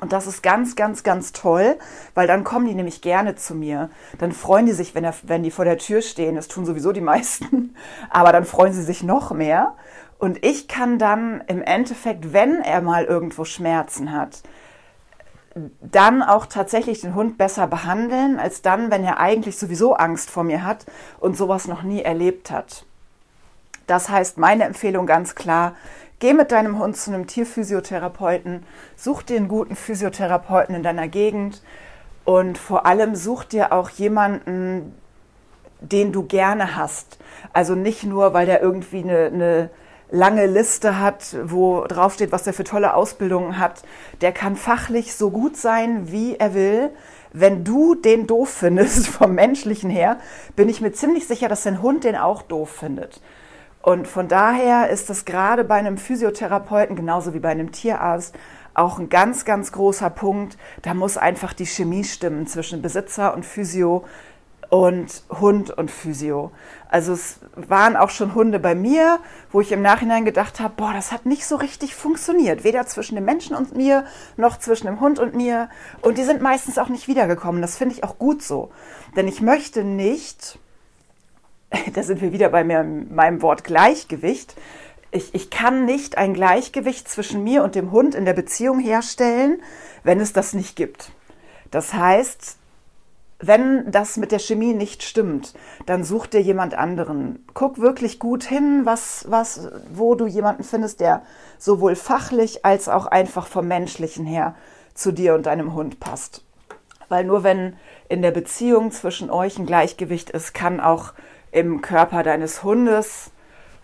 Und 0.00 0.12
das 0.12 0.28
ist 0.28 0.44
ganz, 0.44 0.76
ganz, 0.76 1.02
ganz 1.02 1.32
toll, 1.32 1.76
weil 2.14 2.28
dann 2.28 2.44
kommen 2.44 2.66
die 2.66 2.76
nämlich 2.76 3.00
gerne 3.00 3.34
zu 3.34 3.56
mir. 3.56 3.90
Dann 4.18 4.30
freuen 4.30 4.66
die 4.66 4.72
sich, 4.72 4.94
wenn, 4.94 5.02
er, 5.02 5.14
wenn 5.24 5.42
die 5.42 5.50
vor 5.50 5.64
der 5.64 5.78
Tür 5.78 6.00
stehen. 6.00 6.36
Das 6.36 6.46
tun 6.46 6.64
sowieso 6.64 6.92
die 6.92 7.00
meisten. 7.00 7.74
Aber 8.10 8.30
dann 8.30 8.44
freuen 8.44 8.72
sie 8.72 8.82
sich 8.82 9.02
noch 9.02 9.32
mehr. 9.32 9.74
Und 10.18 10.44
ich 10.44 10.68
kann 10.68 11.00
dann 11.00 11.42
im 11.48 11.60
Endeffekt, 11.60 12.32
wenn 12.32 12.60
er 12.60 12.82
mal 12.82 13.04
irgendwo 13.04 13.44
Schmerzen 13.44 14.12
hat, 14.12 14.42
dann 15.80 16.22
auch 16.22 16.46
tatsächlich 16.46 17.00
den 17.00 17.14
Hund 17.14 17.38
besser 17.38 17.66
behandeln, 17.66 18.38
als 18.38 18.62
dann, 18.62 18.90
wenn 18.90 19.04
er 19.04 19.20
eigentlich 19.20 19.56
sowieso 19.58 19.94
Angst 19.94 20.30
vor 20.30 20.44
mir 20.44 20.64
hat 20.64 20.86
und 21.20 21.36
sowas 21.36 21.68
noch 21.68 21.82
nie 21.82 22.02
erlebt 22.02 22.50
hat. 22.50 22.84
Das 23.86 24.08
heißt, 24.08 24.38
meine 24.38 24.64
Empfehlung 24.64 25.06
ganz 25.06 25.34
klar, 25.34 25.74
geh 26.18 26.32
mit 26.32 26.52
deinem 26.52 26.78
Hund 26.78 26.96
zu 26.96 27.12
einem 27.12 27.26
Tierphysiotherapeuten, 27.26 28.64
such 28.96 29.22
dir 29.22 29.36
einen 29.36 29.48
guten 29.48 29.76
Physiotherapeuten 29.76 30.74
in 30.74 30.82
deiner 30.82 31.06
Gegend 31.06 31.62
und 32.24 32.58
vor 32.58 32.86
allem 32.86 33.14
such 33.14 33.44
dir 33.44 33.72
auch 33.72 33.90
jemanden, 33.90 34.94
den 35.80 36.12
du 36.12 36.24
gerne 36.24 36.76
hast. 36.76 37.18
Also 37.52 37.74
nicht 37.74 38.04
nur, 38.04 38.32
weil 38.32 38.46
der 38.46 38.62
irgendwie 38.62 39.02
eine, 39.02 39.26
eine 39.26 39.70
lange 40.14 40.46
Liste 40.46 40.98
hat, 41.00 41.36
wo 41.44 41.84
draufsteht, 41.86 42.30
was 42.30 42.44
der 42.44 42.54
für 42.54 42.64
tolle 42.64 42.94
Ausbildungen 42.94 43.58
hat. 43.58 43.82
Der 44.20 44.32
kann 44.32 44.56
fachlich 44.56 45.14
so 45.14 45.30
gut 45.30 45.56
sein, 45.56 46.10
wie 46.12 46.36
er 46.36 46.54
will. 46.54 46.90
Wenn 47.32 47.64
du 47.64 47.96
den 47.96 48.28
doof 48.28 48.48
findest, 48.48 49.08
vom 49.08 49.34
menschlichen 49.34 49.90
her, 49.90 50.18
bin 50.54 50.68
ich 50.68 50.80
mir 50.80 50.92
ziemlich 50.92 51.26
sicher, 51.26 51.48
dass 51.48 51.64
dein 51.64 51.82
Hund 51.82 52.04
den 52.04 52.16
auch 52.16 52.42
doof 52.42 52.70
findet. 52.70 53.20
Und 53.82 54.06
von 54.06 54.28
daher 54.28 54.88
ist 54.88 55.10
das 55.10 55.24
gerade 55.24 55.64
bei 55.64 55.74
einem 55.74 55.98
Physiotherapeuten, 55.98 56.96
genauso 56.96 57.34
wie 57.34 57.40
bei 57.40 57.50
einem 57.50 57.72
Tierarzt, 57.72 58.34
auch 58.72 58.98
ein 58.98 59.08
ganz, 59.08 59.44
ganz 59.44 59.72
großer 59.72 60.10
Punkt. 60.10 60.56
Da 60.82 60.94
muss 60.94 61.16
einfach 61.16 61.52
die 61.52 61.66
Chemie 61.66 62.04
stimmen 62.04 62.46
zwischen 62.46 62.82
Besitzer 62.82 63.34
und 63.34 63.44
Physio 63.44 64.04
und 64.74 65.22
Hund 65.30 65.70
und 65.70 65.88
Physio. 65.88 66.50
Also 66.88 67.12
es 67.12 67.38
waren 67.54 67.94
auch 67.94 68.10
schon 68.10 68.34
Hunde 68.34 68.58
bei 68.58 68.74
mir, 68.74 69.20
wo 69.52 69.60
ich 69.60 69.70
im 69.70 69.82
Nachhinein 69.82 70.24
gedacht 70.24 70.58
habe, 70.58 70.74
boah, 70.76 70.92
das 70.92 71.12
hat 71.12 71.26
nicht 71.26 71.46
so 71.46 71.54
richtig 71.54 71.94
funktioniert. 71.94 72.64
Weder 72.64 72.84
zwischen 72.84 73.14
dem 73.14 73.24
Menschen 73.24 73.54
und 73.54 73.76
mir, 73.76 74.04
noch 74.36 74.58
zwischen 74.58 74.86
dem 74.86 74.98
Hund 74.98 75.20
und 75.20 75.32
mir. 75.36 75.68
Und 76.00 76.18
die 76.18 76.24
sind 76.24 76.42
meistens 76.42 76.78
auch 76.78 76.88
nicht 76.88 77.06
wiedergekommen. 77.06 77.62
Das 77.62 77.76
finde 77.76 77.94
ich 77.94 78.02
auch 78.02 78.18
gut 78.18 78.42
so. 78.42 78.72
Denn 79.14 79.28
ich 79.28 79.40
möchte 79.40 79.84
nicht, 79.84 80.58
da 81.94 82.02
sind 82.02 82.20
wir 82.20 82.32
wieder 82.32 82.48
bei 82.48 82.64
mir, 82.64 82.82
meinem 82.82 83.42
Wort 83.42 83.62
Gleichgewicht. 83.62 84.56
Ich, 85.12 85.36
ich 85.36 85.50
kann 85.50 85.84
nicht 85.84 86.18
ein 86.18 86.34
Gleichgewicht 86.34 87.08
zwischen 87.08 87.44
mir 87.44 87.62
und 87.62 87.76
dem 87.76 87.92
Hund 87.92 88.16
in 88.16 88.24
der 88.24 88.34
Beziehung 88.34 88.80
herstellen, 88.80 89.62
wenn 90.02 90.18
es 90.18 90.32
das 90.32 90.52
nicht 90.52 90.74
gibt. 90.74 91.12
Das 91.70 91.94
heißt, 91.94 92.56
wenn 93.46 93.90
das 93.90 94.16
mit 94.16 94.32
der 94.32 94.38
Chemie 94.38 94.74
nicht 94.74 95.02
stimmt, 95.02 95.54
dann 95.86 96.04
such 96.04 96.26
dir 96.26 96.40
jemand 96.40 96.74
anderen. 96.74 97.44
Guck 97.54 97.80
wirklich 97.80 98.18
gut 98.18 98.44
hin, 98.44 98.82
was, 98.84 99.24
was, 99.28 99.68
wo 99.92 100.14
du 100.14 100.26
jemanden 100.26 100.64
findest, 100.64 101.00
der 101.00 101.22
sowohl 101.58 101.96
fachlich 101.96 102.64
als 102.64 102.88
auch 102.88 103.06
einfach 103.06 103.46
vom 103.46 103.68
menschlichen 103.68 104.26
her 104.26 104.54
zu 104.94 105.12
dir 105.12 105.34
und 105.34 105.46
deinem 105.46 105.74
Hund 105.74 106.00
passt. 106.00 106.44
Weil 107.08 107.24
nur 107.24 107.42
wenn 107.42 107.76
in 108.08 108.22
der 108.22 108.30
Beziehung 108.30 108.90
zwischen 108.90 109.30
euch 109.30 109.58
ein 109.58 109.66
Gleichgewicht 109.66 110.30
ist, 110.30 110.54
kann 110.54 110.80
auch 110.80 111.12
im 111.50 111.80
Körper 111.80 112.22
deines 112.22 112.62
Hundes 112.62 113.30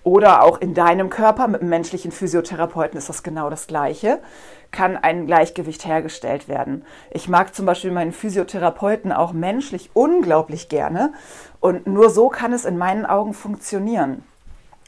oder 0.03 0.43
auch 0.43 0.61
in 0.61 0.75
deinem 0.75 1.11
Körper 1.11 1.47
mit 1.47 1.61
einem 1.61 1.71
menschlichen 1.71 2.11
Physiotherapeuten 2.11 2.97
ist 2.97 3.09
das 3.09 3.23
genau 3.23 3.51
das 3.51 3.67
Gleiche, 3.67 4.21
kann 4.71 4.97
ein 4.97 5.27
Gleichgewicht 5.27 5.85
hergestellt 5.85 6.49
werden. 6.49 6.85
Ich 7.11 7.29
mag 7.29 7.55
zum 7.55 7.67
Beispiel 7.67 7.91
meinen 7.91 8.13
Physiotherapeuten 8.13 9.13
auch 9.13 9.33
menschlich 9.33 9.91
unglaublich 9.95 10.69
gerne 10.69 11.13
und 11.61 11.87
nur 11.87 12.11
so 12.11 12.29
kann 12.29 12.53
es 12.53 12.65
in 12.65 12.79
meinen 12.79 13.07
Augen 13.07 13.35
funktionieren. 13.35 14.25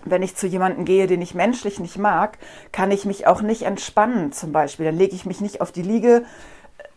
Wenn 0.04 0.22
ich 0.22 0.34
zu 0.34 0.46
jemandem 0.46 0.84
gehe, 0.84 1.06
den 1.06 1.22
ich 1.22 1.34
menschlich 1.34 1.78
nicht 1.78 1.96
mag, 1.96 2.38
kann 2.72 2.90
ich 2.90 3.04
mich 3.04 3.26
auch 3.26 3.40
nicht 3.42 3.62
entspannen 3.62 4.32
zum 4.32 4.50
Beispiel. 4.52 4.86
Dann 4.86 4.98
lege 4.98 5.14
ich 5.14 5.26
mich 5.26 5.40
nicht 5.40 5.60
auf 5.60 5.70
die 5.70 5.82
Liege, 5.82 6.24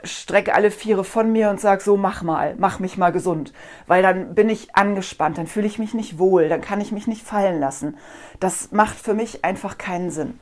strecke 0.04 0.54
alle 0.56 0.72
Viere 0.72 1.04
von 1.04 1.32
mir 1.32 1.50
und 1.50 1.60
sage, 1.60 1.84
so 1.84 1.98
mach 1.98 2.24
mal, 2.24 2.56
mach 2.58 2.80
mich 2.80 2.98
mal 2.98 3.12
gesund. 3.12 3.54
Weil 3.88 4.02
dann 4.02 4.34
bin 4.34 4.50
ich 4.50 4.76
angespannt, 4.76 5.38
dann 5.38 5.48
fühle 5.48 5.68
ich 5.68 5.80
mich 5.80 5.94
nicht 5.94 6.18
wohl, 6.18 6.50
dann 6.50 6.62
kann 6.62 6.82
ich 6.82 6.92
mich 6.92 7.08
nicht 7.08 7.26
fallen 7.26 7.60
lassen. 7.60 7.98
Das 8.40 8.72
macht 8.72 8.98
für 8.98 9.14
mich 9.14 9.46
einfach 9.46 9.78
keinen 9.78 10.10
Sinn. 10.10 10.40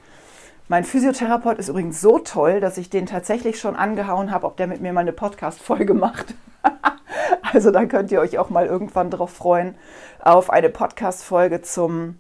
Mein 0.70 0.86
Physiotherapeut 0.86 1.60
ist 1.60 1.68
übrigens 1.68 2.00
so 2.00 2.20
toll, 2.20 2.62
dass 2.62 2.78
ich 2.78 2.90
den 2.90 3.06
tatsächlich 3.06 3.60
schon 3.60 3.76
angehauen 3.76 4.32
habe, 4.32 4.48
ob 4.48 4.56
der 4.56 4.68
mit 4.68 4.80
mir 4.80 4.94
mal 4.94 5.02
eine 5.02 5.12
Podcast-Folge 5.12 5.94
macht. 5.94 6.36
also 7.54 7.70
da 7.70 7.86
könnt 7.86 8.12
ihr 8.12 8.22
euch 8.22 8.38
auch 8.38 8.50
mal 8.50 8.66
irgendwann 8.66 9.12
drauf 9.12 9.32
freuen, 9.34 9.76
auf 10.20 10.50
eine 10.50 10.70
Podcast-Folge 10.70 11.62
zum 11.64 12.18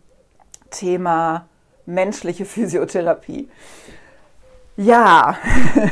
Thema 0.71 1.47
menschliche 1.85 2.43
Physiotherapie. 2.43 3.49
Ja, 4.75 5.37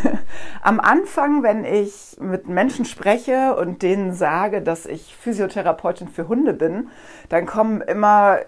am 0.62 0.82
Anfang, 0.82 1.44
wenn 1.44 1.64
ich 1.64 2.18
mit 2.20 2.50
Menschen 2.50 2.84
spreche 2.84 3.56
und 3.56 3.82
denen 3.82 4.12
sage, 4.12 4.62
dass 4.62 4.86
ich 4.86 5.16
Physiotherapeutin 5.16 6.10
für 6.10 6.28
Hunde 6.28 6.54
bin, 6.54 6.90
dann 7.30 7.46
kommen 7.46 7.80
immer 7.80 8.40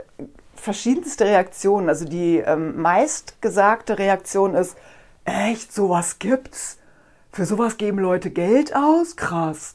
verschiedenste 0.63 1.25
Reaktionen. 1.25 1.89
Also 1.89 2.05
die 2.05 2.37
ähm, 2.37 2.81
meistgesagte 2.81 3.99
Reaktion 3.99 4.55
ist, 4.55 4.77
echt, 5.25 5.73
sowas 5.73 6.19
gibt's? 6.19 6.77
Für 7.31 7.45
sowas 7.45 7.77
geben 7.77 7.99
Leute 7.99 8.29
Geld 8.29 8.75
aus? 8.75 9.15
Krass. 9.15 9.73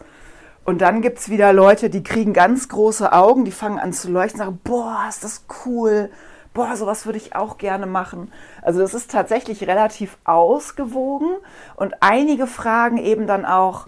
Und 0.65 0.81
dann 0.81 1.01
gibt's 1.03 1.29
wieder 1.29 1.53
Leute, 1.53 1.91
die 1.91 2.03
kriegen 2.03 2.33
ganz 2.33 2.69
große 2.69 3.13
Augen, 3.13 3.45
die 3.45 3.53
fangen 3.53 3.79
an 3.79 3.93
zu 3.93 4.11
leuchten, 4.11 4.39
sagen, 4.39 4.61
boah, 4.63 5.07
ist 5.09 5.25
das 5.25 5.45
cool 5.65 6.11
boah, 6.59 6.75
sowas 6.77 7.07
würde 7.07 7.19
ich 7.19 7.37
auch 7.37 7.57
gerne 7.57 7.87
machen. 7.87 8.33
Also 8.63 8.81
das 8.81 8.93
ist 8.93 9.13
tatsächlich 9.13 9.69
relativ 9.69 10.19
ausgewogen 10.25 11.37
und 11.77 11.95
einige 12.01 12.49
fragen 12.49 12.99
eben 12.99 13.29
dann 13.29 13.47
auch, 13.47 13.87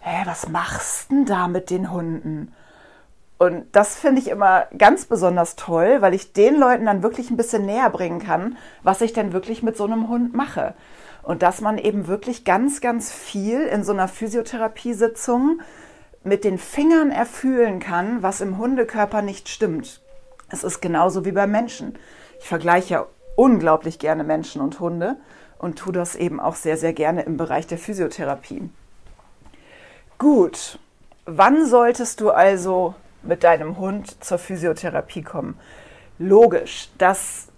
hä, 0.00 0.22
was 0.24 0.48
machst 0.48 1.12
denn 1.12 1.26
da 1.26 1.46
mit 1.46 1.70
den 1.70 1.92
Hunden? 1.92 2.52
Und 3.38 3.66
das 3.72 3.94
finde 3.94 4.20
ich 4.20 4.28
immer 4.28 4.66
ganz 4.76 5.04
besonders 5.04 5.54
toll, 5.54 5.98
weil 6.00 6.12
ich 6.12 6.32
den 6.32 6.56
Leuten 6.56 6.86
dann 6.86 7.04
wirklich 7.04 7.30
ein 7.30 7.36
bisschen 7.36 7.66
näher 7.66 7.88
bringen 7.88 8.18
kann, 8.18 8.58
was 8.82 9.00
ich 9.00 9.12
denn 9.12 9.32
wirklich 9.32 9.62
mit 9.62 9.76
so 9.76 9.84
einem 9.84 10.08
Hund 10.08 10.34
mache. 10.34 10.74
Und 11.22 11.42
dass 11.42 11.60
man 11.60 11.78
eben 11.78 12.08
wirklich 12.08 12.44
ganz, 12.44 12.80
ganz 12.80 13.12
viel 13.12 13.60
in 13.60 13.84
so 13.84 13.92
einer 13.92 14.08
Physiotherapiesitzung 14.08 15.60
mit 16.24 16.42
den 16.42 16.58
Fingern 16.58 17.12
erfühlen 17.12 17.78
kann, 17.78 18.22
was 18.22 18.40
im 18.40 18.58
Hundekörper 18.58 19.22
nicht 19.22 19.48
stimmt. 19.48 20.00
Es 20.50 20.64
ist 20.64 20.80
genauso 20.80 21.24
wie 21.24 21.32
beim 21.32 21.52
Menschen. 21.52 21.94
Ich 22.40 22.48
vergleiche 22.48 22.94
ja 22.94 23.06
unglaublich 23.36 24.00
gerne 24.00 24.24
Menschen 24.24 24.60
und 24.60 24.80
Hunde 24.80 25.16
und 25.58 25.78
tue 25.78 25.92
das 25.92 26.16
eben 26.16 26.40
auch 26.40 26.56
sehr, 26.56 26.76
sehr 26.76 26.92
gerne 26.92 27.22
im 27.22 27.36
Bereich 27.36 27.68
der 27.68 27.78
Physiotherapie. 27.78 28.68
Gut, 30.18 30.80
wann 31.24 31.66
solltest 31.66 32.20
du 32.20 32.30
also 32.30 32.94
mit 33.22 33.44
deinem 33.44 33.78
Hund 33.78 34.22
zur 34.22 34.38
Physiotherapie 34.38 35.22
kommen? 35.22 35.58
Logisch, 36.18 36.90
dass 36.98 37.48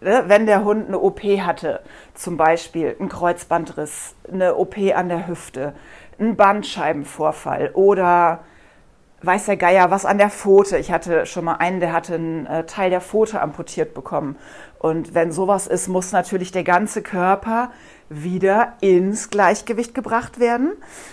ne, 0.00 0.24
wenn 0.26 0.46
der 0.46 0.64
Hund 0.64 0.88
eine 0.88 0.98
OP 0.98 1.22
hatte, 1.22 1.80
zum 2.14 2.36
Beispiel 2.36 2.96
ein 3.00 3.08
Kreuzbandriss, 3.08 4.14
eine 4.30 4.56
OP 4.56 4.76
an 4.94 5.08
der 5.08 5.26
Hüfte, 5.26 5.74
ein 6.18 6.36
Bandscheibenvorfall 6.36 7.70
oder 7.72 8.40
weiß 9.22 9.46
der 9.46 9.56
Geier 9.56 9.90
was 9.90 10.06
an 10.06 10.18
der 10.18 10.30
Pfote. 10.30 10.78
Ich 10.78 10.90
hatte 10.90 11.26
schon 11.26 11.44
mal 11.44 11.56
einen, 11.56 11.80
der 11.80 11.92
hatte 11.92 12.14
einen 12.14 12.46
äh, 12.46 12.64
Teil 12.64 12.90
der 12.90 13.00
Pfote 13.00 13.40
amputiert 13.40 13.94
bekommen. 13.94 14.36
Und 14.78 15.14
wenn 15.14 15.30
sowas 15.30 15.66
ist, 15.66 15.88
muss 15.88 16.12
natürlich 16.12 16.52
der 16.52 16.64
ganze 16.64 17.02
Körper 17.02 17.70
wieder 18.10 18.74
ins 18.80 19.30
Gleichgewicht 19.30 19.94
gebracht 19.94 20.40
werden. 20.40 20.72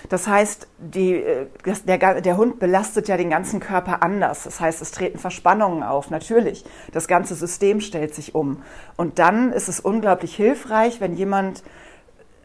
Das 0.10 0.28
heißt, 0.28 0.68
die, 0.80 1.14
äh, 1.14 1.46
das, 1.64 1.86
der, 1.86 2.22
der 2.22 2.38
Hund 2.38 2.60
belastet 2.60 3.08
ja 3.08 3.16
den 3.18 3.30
ganzen 3.30 3.60
Körper 3.60 4.02
anders. 4.02 4.44
Das 4.44 4.60
heißt, 4.60 4.82
es 4.82 4.92
treten 4.92 5.20
Verspannungen 5.20 5.84
auf, 5.84 6.10
natürlich. 6.10 6.66
Das 6.92 7.08
ganze 7.08 7.36
System 7.36 7.82
stellt 7.82 8.16
sich 8.16 8.34
um. 8.34 8.64
Und 8.98 9.20
dann 9.20 9.54
ist 9.54 9.70
es 9.70 9.80
unglaublich 9.80 10.36
hilfreich, 10.36 11.00
wenn 11.00 11.14
jemand 11.14 11.64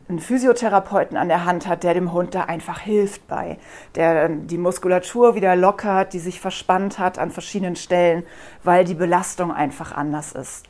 einen 0.08 0.18
Physiotherapeuten 0.18 1.16
an 1.16 1.28
der 1.28 1.46
Hand 1.46 1.66
hat, 1.66 1.82
der 1.82 1.94
dem 1.94 2.12
Hund 2.12 2.34
da 2.34 2.42
einfach 2.42 2.80
hilft 2.80 3.26
bei, 3.28 3.58
der 3.94 4.28
die 4.28 4.58
Muskulatur 4.58 5.34
wieder 5.34 5.56
lockert, 5.56 6.12
die 6.12 6.18
sich 6.18 6.40
verspannt 6.40 6.98
hat 6.98 7.18
an 7.18 7.30
verschiedenen 7.30 7.76
Stellen, 7.76 8.24
weil 8.62 8.84
die 8.84 8.94
Belastung 8.94 9.50
einfach 9.50 9.92
anders 9.92 10.32
ist. 10.32 10.66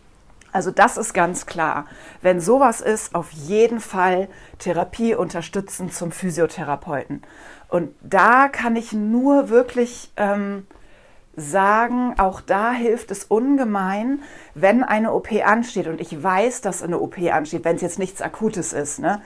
Also 0.52 0.70
das 0.70 0.98
ist 0.98 1.14
ganz 1.14 1.46
klar. 1.46 1.86
Wenn 2.20 2.40
sowas 2.40 2.80
ist, 2.80 3.14
auf 3.14 3.30
jeden 3.32 3.80
Fall 3.80 4.28
Therapie 4.58 5.14
unterstützen 5.14 5.90
zum 5.90 6.12
Physiotherapeuten. 6.12 7.22
Und 7.68 7.94
da 8.02 8.48
kann 8.48 8.76
ich 8.76 8.92
nur 8.92 9.48
wirklich 9.48 10.12
ähm, 10.18 10.66
sagen, 11.34 12.14
auch 12.18 12.42
da 12.42 12.72
hilft 12.72 13.10
es 13.10 13.24
ungemein, 13.24 14.20
wenn 14.54 14.84
eine 14.84 15.14
OP 15.14 15.32
ansteht. 15.32 15.86
Und 15.86 16.00
ich 16.00 16.22
weiß, 16.22 16.60
dass 16.60 16.82
eine 16.82 17.00
OP 17.00 17.16
ansteht, 17.18 17.64
wenn 17.64 17.76
es 17.76 17.82
jetzt 17.82 17.98
nichts 17.98 18.20
Akutes 18.20 18.74
ist. 18.74 18.98
Ne? 18.98 19.22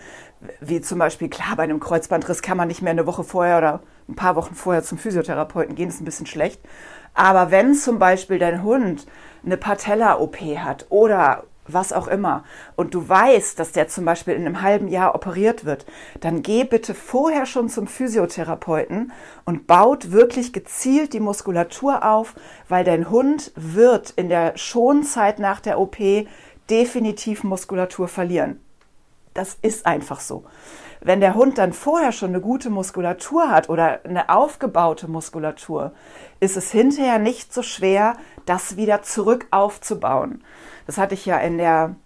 Wie 0.61 0.81
zum 0.81 0.99
Beispiel, 0.99 1.29
klar, 1.29 1.57
bei 1.57 1.63
einem 1.63 1.81
Kreuzbandriss 1.81 2.43
kann 2.43 2.57
man 2.57 2.69
nicht 2.69 2.83
mehr 2.83 2.91
eine 2.91 3.07
Woche 3.07 3.25
vorher 3.25 3.59
oder 3.59 3.81
ein 4.09 4.15
paar 4.15 4.37
Wochen 4.37 4.55
vorher 4.55 4.83
zum 4.83 4.99
Physiotherapeuten 4.99 5.75
gehen, 5.75 5.89
ist 5.89 6.01
ein 6.01 6.05
bisschen 6.05 6.27
schlecht. 6.27 6.61
Aber 7.15 7.51
wenn 7.51 7.75
zum 7.75 7.99
Beispiel 7.99 8.39
dein 8.39 8.63
Hund 8.63 9.07
eine 9.45 9.57
Patella-OP 9.57 10.37
hat 10.59 10.87
oder 10.91 11.45
was 11.69 11.93
auch 11.93 12.07
immer, 12.07 12.45
und 12.77 12.95
du 12.95 13.09
weißt, 13.09 13.59
dass 13.59 13.73
der 13.73 13.89
zum 13.89 14.05
Beispiel 14.05 14.35
in 14.35 14.47
einem 14.47 14.63
halben 14.63 14.89
Jahr 14.89 15.15
operiert 15.15 15.65
wird, 15.65 15.87
dann 16.21 16.43
geh 16.43 16.65
bitte 16.65 16.95
vorher 16.95 17.47
schon 17.47 17.69
zum 17.69 17.87
Physiotherapeuten 17.87 19.13
und 19.45 19.67
baut 19.67 20.13
wirklich 20.13 20.53
gezielt 20.53 21.13
die 21.13 21.21
Muskulatur 21.21 22.05
auf, 22.05 22.35
weil 22.69 22.85
dein 22.85 23.11
Hund 23.11 23.53
wird 23.57 24.11
in 24.11 24.29
der 24.29 24.57
Schonzeit 24.57 25.39
nach 25.39 25.61
der 25.61 25.81
OP 25.81 25.97
definitiv 26.71 27.43
Muskulatur 27.43 28.07
verlieren. 28.07 28.61
Das 29.37 29.59
ist 29.61 29.85
einfach 29.85 30.21
so. 30.21 30.45
Wenn 31.03 31.21
der 31.21 31.35
Hund 31.35 31.59
dann 31.59 31.75
vorher 31.75 32.11
schon 32.11 32.31
eine 32.31 32.41
gute 32.41 32.71
Muskulatur 32.71 33.51
hat 33.51 33.69
oder 33.69 34.01
eine 34.05 34.31
aufgebaute 34.31 35.09
Muskulatur, 35.09 35.93
ist 36.41 36.57
es 36.57 36.71
hinterher 36.71 37.19
nicht 37.19 37.53
so 37.53 37.63
schwer, 37.63 38.17
das 38.47 38.79
wieder 38.79 39.03
zurück 39.03 39.47
aufzubauen. 39.51 40.43
Das 40.87 40.97
hatte 40.97 41.13
ich 41.13 41.27
ja 41.27 41.37
in 41.37 41.59
der 41.59 41.97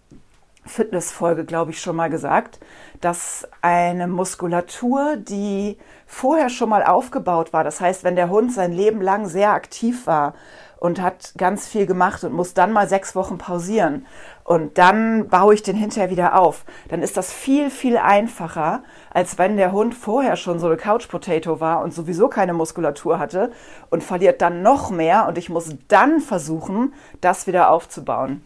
Fitnessfolge, 0.65 1.45
glaube 1.45 1.71
ich, 1.71 1.81
schon 1.81 1.97
mal 1.97 2.11
gesagt, 2.11 2.61
dass 3.01 3.49
eine 3.63 4.07
Muskulatur, 4.07 5.17
die 5.17 5.79
vorher 6.07 6.51
schon 6.51 6.69
mal 6.69 6.85
aufgebaut 6.85 7.53
war, 7.53 7.65
das 7.65 7.81
heißt, 7.81 8.05
wenn 8.05 8.17
der 8.17 8.31
Hund 8.31 8.53
sein 8.53 8.73
Leben 8.73 9.01
lang 9.01 9.27
sehr 9.27 9.53
aktiv 9.53 10.07
war 10.07 10.35
und 10.79 11.01
hat 11.01 11.35
ganz 11.37 11.69
viel 11.69 11.87
gemacht 11.87 12.25
und 12.25 12.33
muss 12.33 12.55
dann 12.55 12.73
mal 12.73 12.89
sechs 12.89 13.15
Wochen 13.15 13.39
pausieren 13.39 14.07
und 14.45 14.79
dann 14.79 15.29
baue 15.29 15.55
ich 15.55 15.63
den 15.63 15.77
hinterher 15.77 16.11
wieder 16.11 16.39
auf, 16.39 16.65
dann 16.89 17.03
ist 17.03 17.17
das 17.17 17.33
viel, 17.33 17.71
viel 17.71 17.97
einfacher, 17.97 18.83
als 19.11 19.39
wenn 19.39 19.57
der 19.57 19.73
Hund 19.73 19.95
vorher 19.95 20.37
schon 20.37 20.59
so 20.59 20.67
eine 20.67 20.77
Couch 20.77 21.09
Potato 21.09 21.61
war 21.61 21.83
und 21.83 21.95
sowieso 21.95 22.29
keine 22.29 22.55
Muskulatur 22.55 23.19
hatte 23.19 23.53
und 23.91 24.03
verliert 24.03 24.43
dann 24.43 24.63
noch 24.63 24.91
mehr 24.91 25.27
und 25.29 25.39
ich 25.39 25.51
muss 25.51 25.71
dann 25.89 26.21
versuchen, 26.21 26.95
das 27.21 27.47
wieder 27.47 27.71
aufzubauen. 27.71 28.43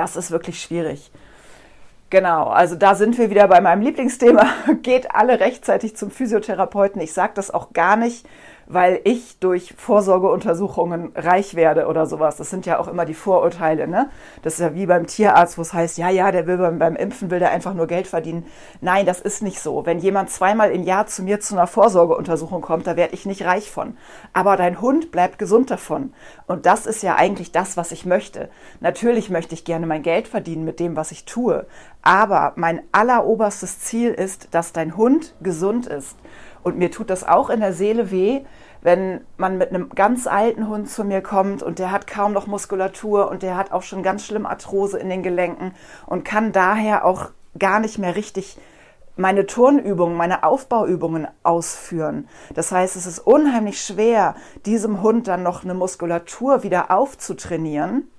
Das 0.00 0.16
ist 0.16 0.30
wirklich 0.30 0.62
schwierig. 0.62 1.10
Genau, 2.08 2.44
also 2.44 2.74
da 2.74 2.94
sind 2.94 3.18
wir 3.18 3.28
wieder 3.28 3.46
bei 3.48 3.60
meinem 3.60 3.82
Lieblingsthema. 3.82 4.46
Geht 4.82 5.14
alle 5.14 5.40
rechtzeitig 5.40 5.94
zum 5.94 6.10
Physiotherapeuten. 6.10 7.02
Ich 7.02 7.12
sage 7.12 7.32
das 7.34 7.50
auch 7.50 7.74
gar 7.74 7.96
nicht, 7.96 8.26
weil 8.72 9.00
ich 9.02 9.40
durch 9.40 9.74
Vorsorgeuntersuchungen 9.76 11.10
reich 11.16 11.56
werde 11.56 11.88
oder 11.88 12.06
sowas. 12.06 12.36
Das 12.36 12.50
sind 12.50 12.66
ja 12.66 12.78
auch 12.78 12.86
immer 12.86 13.04
die 13.04 13.14
Vorurteile. 13.14 13.88
Ne? 13.88 14.10
Das 14.42 14.54
ist 14.54 14.60
ja 14.60 14.74
wie 14.76 14.86
beim 14.86 15.08
Tierarzt, 15.08 15.58
wo 15.58 15.62
es 15.62 15.72
heißt, 15.72 15.98
ja, 15.98 16.08
ja, 16.08 16.30
der 16.30 16.46
will 16.46 16.56
beim, 16.56 16.78
beim 16.78 16.94
Impfen, 16.94 17.32
will 17.32 17.40
der 17.40 17.50
einfach 17.50 17.74
nur 17.74 17.88
Geld 17.88 18.06
verdienen. 18.06 18.46
Nein, 18.80 19.06
das 19.06 19.20
ist 19.20 19.42
nicht 19.42 19.58
so. 19.58 19.86
Wenn 19.86 19.98
jemand 19.98 20.30
zweimal 20.30 20.70
im 20.70 20.84
Jahr 20.84 21.08
zu 21.08 21.24
mir 21.24 21.40
zu 21.40 21.56
einer 21.56 21.66
Vorsorgeuntersuchung 21.66 22.60
kommt, 22.60 22.86
da 22.86 22.96
werde 22.96 23.14
ich 23.14 23.26
nicht 23.26 23.44
reich 23.44 23.72
von. 23.72 23.96
Aber 24.32 24.56
dein 24.56 24.80
Hund 24.80 25.10
bleibt 25.10 25.40
gesund 25.40 25.72
davon. 25.72 26.14
Und 26.46 26.64
das 26.64 26.86
ist 26.86 27.02
ja 27.02 27.16
eigentlich 27.16 27.50
das, 27.50 27.76
was 27.76 27.90
ich 27.90 28.06
möchte. 28.06 28.50
Natürlich 28.78 29.30
möchte 29.30 29.54
ich 29.54 29.64
gerne 29.64 29.88
mein 29.88 30.04
Geld 30.04 30.28
verdienen 30.28 30.64
mit 30.64 30.78
dem, 30.78 30.94
was 30.94 31.10
ich 31.10 31.24
tue. 31.24 31.66
Aber 32.02 32.52
mein 32.54 32.82
alleroberstes 32.92 33.80
Ziel 33.80 34.12
ist, 34.12 34.54
dass 34.54 34.72
dein 34.72 34.96
Hund 34.96 35.34
gesund 35.40 35.88
ist. 35.88 36.16
Und 36.62 36.76
mir 36.78 36.90
tut 36.90 37.10
das 37.10 37.26
auch 37.26 37.50
in 37.50 37.60
der 37.60 37.72
Seele 37.72 38.10
weh, 38.10 38.42
wenn 38.82 39.20
man 39.36 39.58
mit 39.58 39.70
einem 39.70 39.90
ganz 39.90 40.26
alten 40.26 40.68
Hund 40.68 40.88
zu 40.90 41.04
mir 41.04 41.22
kommt 41.22 41.62
und 41.62 41.78
der 41.78 41.90
hat 41.90 42.06
kaum 42.06 42.32
noch 42.32 42.46
Muskulatur 42.46 43.30
und 43.30 43.42
der 43.42 43.56
hat 43.56 43.72
auch 43.72 43.82
schon 43.82 44.02
ganz 44.02 44.24
schlimm 44.24 44.46
Arthrose 44.46 44.98
in 44.98 45.10
den 45.10 45.22
Gelenken 45.22 45.74
und 46.06 46.24
kann 46.24 46.52
daher 46.52 47.04
auch 47.04 47.30
gar 47.58 47.80
nicht 47.80 47.98
mehr 47.98 48.16
richtig 48.16 48.56
meine 49.16 49.46
Turnübungen, 49.46 50.16
meine 50.16 50.44
Aufbauübungen 50.44 51.28
ausführen. 51.42 52.26
Das 52.54 52.72
heißt, 52.72 52.96
es 52.96 53.06
ist 53.06 53.18
unheimlich 53.18 53.80
schwer, 53.80 54.34
diesem 54.64 55.02
Hund 55.02 55.28
dann 55.28 55.42
noch 55.42 55.62
eine 55.62 55.74
Muskulatur 55.74 56.62
wieder 56.62 56.90
aufzutrainieren, 56.90 58.10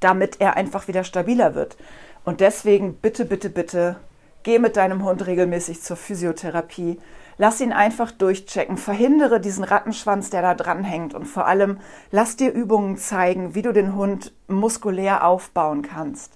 damit 0.00 0.40
er 0.40 0.56
einfach 0.56 0.88
wieder 0.88 1.04
stabiler 1.04 1.54
wird. 1.54 1.76
Und 2.24 2.40
deswegen 2.40 2.94
bitte, 2.94 3.24
bitte, 3.24 3.50
bitte, 3.50 3.96
geh 4.46 4.58
mit 4.58 4.76
deinem 4.76 5.04
Hund 5.04 5.26
regelmäßig 5.26 5.82
zur 5.82 5.96
Physiotherapie 5.96 6.98
Lass 7.38 7.60
ihn 7.60 7.72
einfach 7.72 8.12
durchchecken. 8.12 8.78
Verhindere 8.78 9.40
diesen 9.40 9.64
Rattenschwanz, 9.64 10.30
der 10.30 10.40
da 10.40 10.54
dran 10.54 10.84
hängt. 10.84 11.14
Und 11.14 11.26
vor 11.26 11.46
allem 11.46 11.78
lass 12.10 12.36
dir 12.36 12.50
Übungen 12.50 12.96
zeigen, 12.96 13.54
wie 13.54 13.62
du 13.62 13.72
den 13.72 13.94
Hund 13.94 14.32
muskulär 14.48 15.26
aufbauen 15.26 15.82
kannst. 15.82 16.32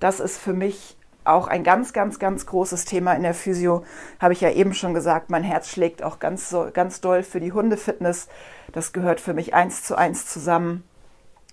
Das 0.00 0.20
ist 0.20 0.36
für 0.36 0.52
mich 0.52 0.98
auch 1.24 1.48
ein 1.48 1.64
ganz, 1.64 1.94
ganz, 1.94 2.18
ganz 2.18 2.44
großes 2.44 2.84
Thema 2.84 3.14
in 3.14 3.22
der 3.22 3.32
Physio. 3.32 3.84
Habe 4.20 4.34
ich 4.34 4.42
ja 4.42 4.50
eben 4.50 4.74
schon 4.74 4.92
gesagt, 4.92 5.30
mein 5.30 5.44
Herz 5.44 5.70
schlägt 5.70 6.02
auch 6.02 6.18
ganz, 6.18 6.54
ganz 6.74 7.00
doll 7.00 7.22
für 7.22 7.40
die 7.40 7.52
Hundefitness. 7.52 8.28
Das 8.72 8.92
gehört 8.92 9.20
für 9.20 9.32
mich 9.32 9.54
eins 9.54 9.82
zu 9.82 9.96
eins 9.96 10.26
zusammen 10.26 10.84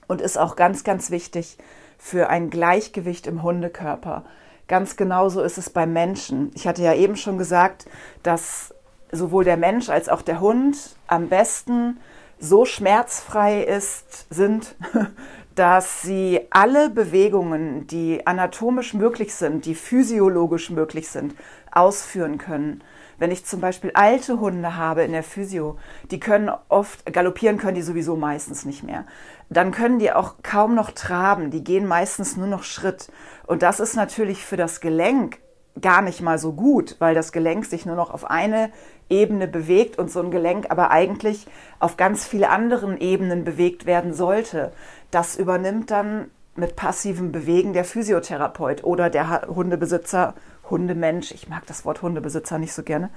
und 0.07 0.19
ist 0.19 0.37
auch 0.37 0.57
ganz, 0.57 0.83
ganz 0.83 1.11
wichtig 1.11 1.57
für 1.97 2.29
ein 2.29 2.49
Gleichgewicht 2.49 3.25
im 3.25 3.41
Hundekörper. 3.41 4.25
Ganz 4.71 4.95
genauso 4.95 5.41
ist 5.41 5.57
es 5.57 5.69
beim 5.69 5.91
Menschen. 5.91 6.49
Ich 6.55 6.65
hatte 6.65 6.81
ja 6.81 6.93
eben 6.93 7.17
schon 7.17 7.37
gesagt, 7.37 7.87
dass 8.23 8.73
sowohl 9.11 9.43
der 9.43 9.57
Mensch 9.57 9.89
als 9.89 10.07
auch 10.07 10.21
der 10.21 10.39
Hund 10.39 10.95
am 11.07 11.27
besten 11.27 11.99
so 12.39 12.63
schmerzfrei 12.63 13.63
ist, 13.63 14.27
sind, 14.33 14.75
dass 15.61 16.01
sie 16.01 16.39
alle 16.49 16.89
Bewegungen, 16.89 17.85
die 17.85 18.25
anatomisch 18.25 18.95
möglich 18.95 19.35
sind, 19.35 19.65
die 19.65 19.75
physiologisch 19.75 20.71
möglich 20.71 21.07
sind, 21.07 21.35
ausführen 21.71 22.39
können. 22.39 22.83
Wenn 23.19 23.29
ich 23.29 23.45
zum 23.45 23.61
Beispiel 23.61 23.91
alte 23.93 24.39
Hunde 24.39 24.75
habe 24.75 25.03
in 25.03 25.11
der 25.11 25.21
Physio, 25.21 25.77
die 26.09 26.19
können 26.19 26.49
oft, 26.67 27.05
galoppieren 27.13 27.59
können 27.59 27.75
die 27.75 27.83
sowieso 27.83 28.15
meistens 28.15 28.65
nicht 28.65 28.81
mehr. 28.81 29.05
Dann 29.51 29.69
können 29.69 29.99
die 29.99 30.11
auch 30.11 30.37
kaum 30.41 30.73
noch 30.73 30.89
traben, 30.89 31.51
die 31.51 31.63
gehen 31.63 31.85
meistens 31.85 32.37
nur 32.37 32.47
noch 32.47 32.63
Schritt. 32.63 33.11
Und 33.45 33.61
das 33.61 33.79
ist 33.79 33.95
natürlich 33.95 34.43
für 34.43 34.57
das 34.57 34.81
Gelenk 34.81 35.37
gar 35.79 36.01
nicht 36.01 36.21
mal 36.21 36.39
so 36.39 36.53
gut, 36.53 36.95
weil 36.97 37.13
das 37.13 37.31
Gelenk 37.31 37.65
sich 37.65 37.85
nur 37.85 37.95
noch 37.95 38.11
auf 38.11 38.25
eine 38.25 38.71
Ebene 39.09 39.47
bewegt 39.47 39.99
und 39.99 40.09
so 40.09 40.21
ein 40.21 40.31
Gelenk 40.31 40.67
aber 40.69 40.89
eigentlich 40.89 41.45
auf 41.79 41.97
ganz 41.97 42.25
viele 42.25 42.49
anderen 42.49 42.97
Ebenen 42.97 43.43
bewegt 43.43 43.85
werden 43.85 44.13
sollte. 44.13 44.71
Das 45.11 45.35
übernimmt 45.35 45.91
dann 45.91 46.31
mit 46.55 46.75
passivem 46.75 47.31
Bewegen 47.31 47.73
der 47.73 47.85
Physiotherapeut 47.85 48.83
oder 48.83 49.09
der 49.09 49.47
Hundebesitzer, 49.47 50.33
Hundemensch, 50.69 51.31
ich 51.31 51.49
mag 51.49 51.65
das 51.65 51.85
Wort 51.85 52.01
Hundebesitzer 52.01 52.57
nicht 52.57 52.73
so 52.73 52.83
gerne, 52.83 53.09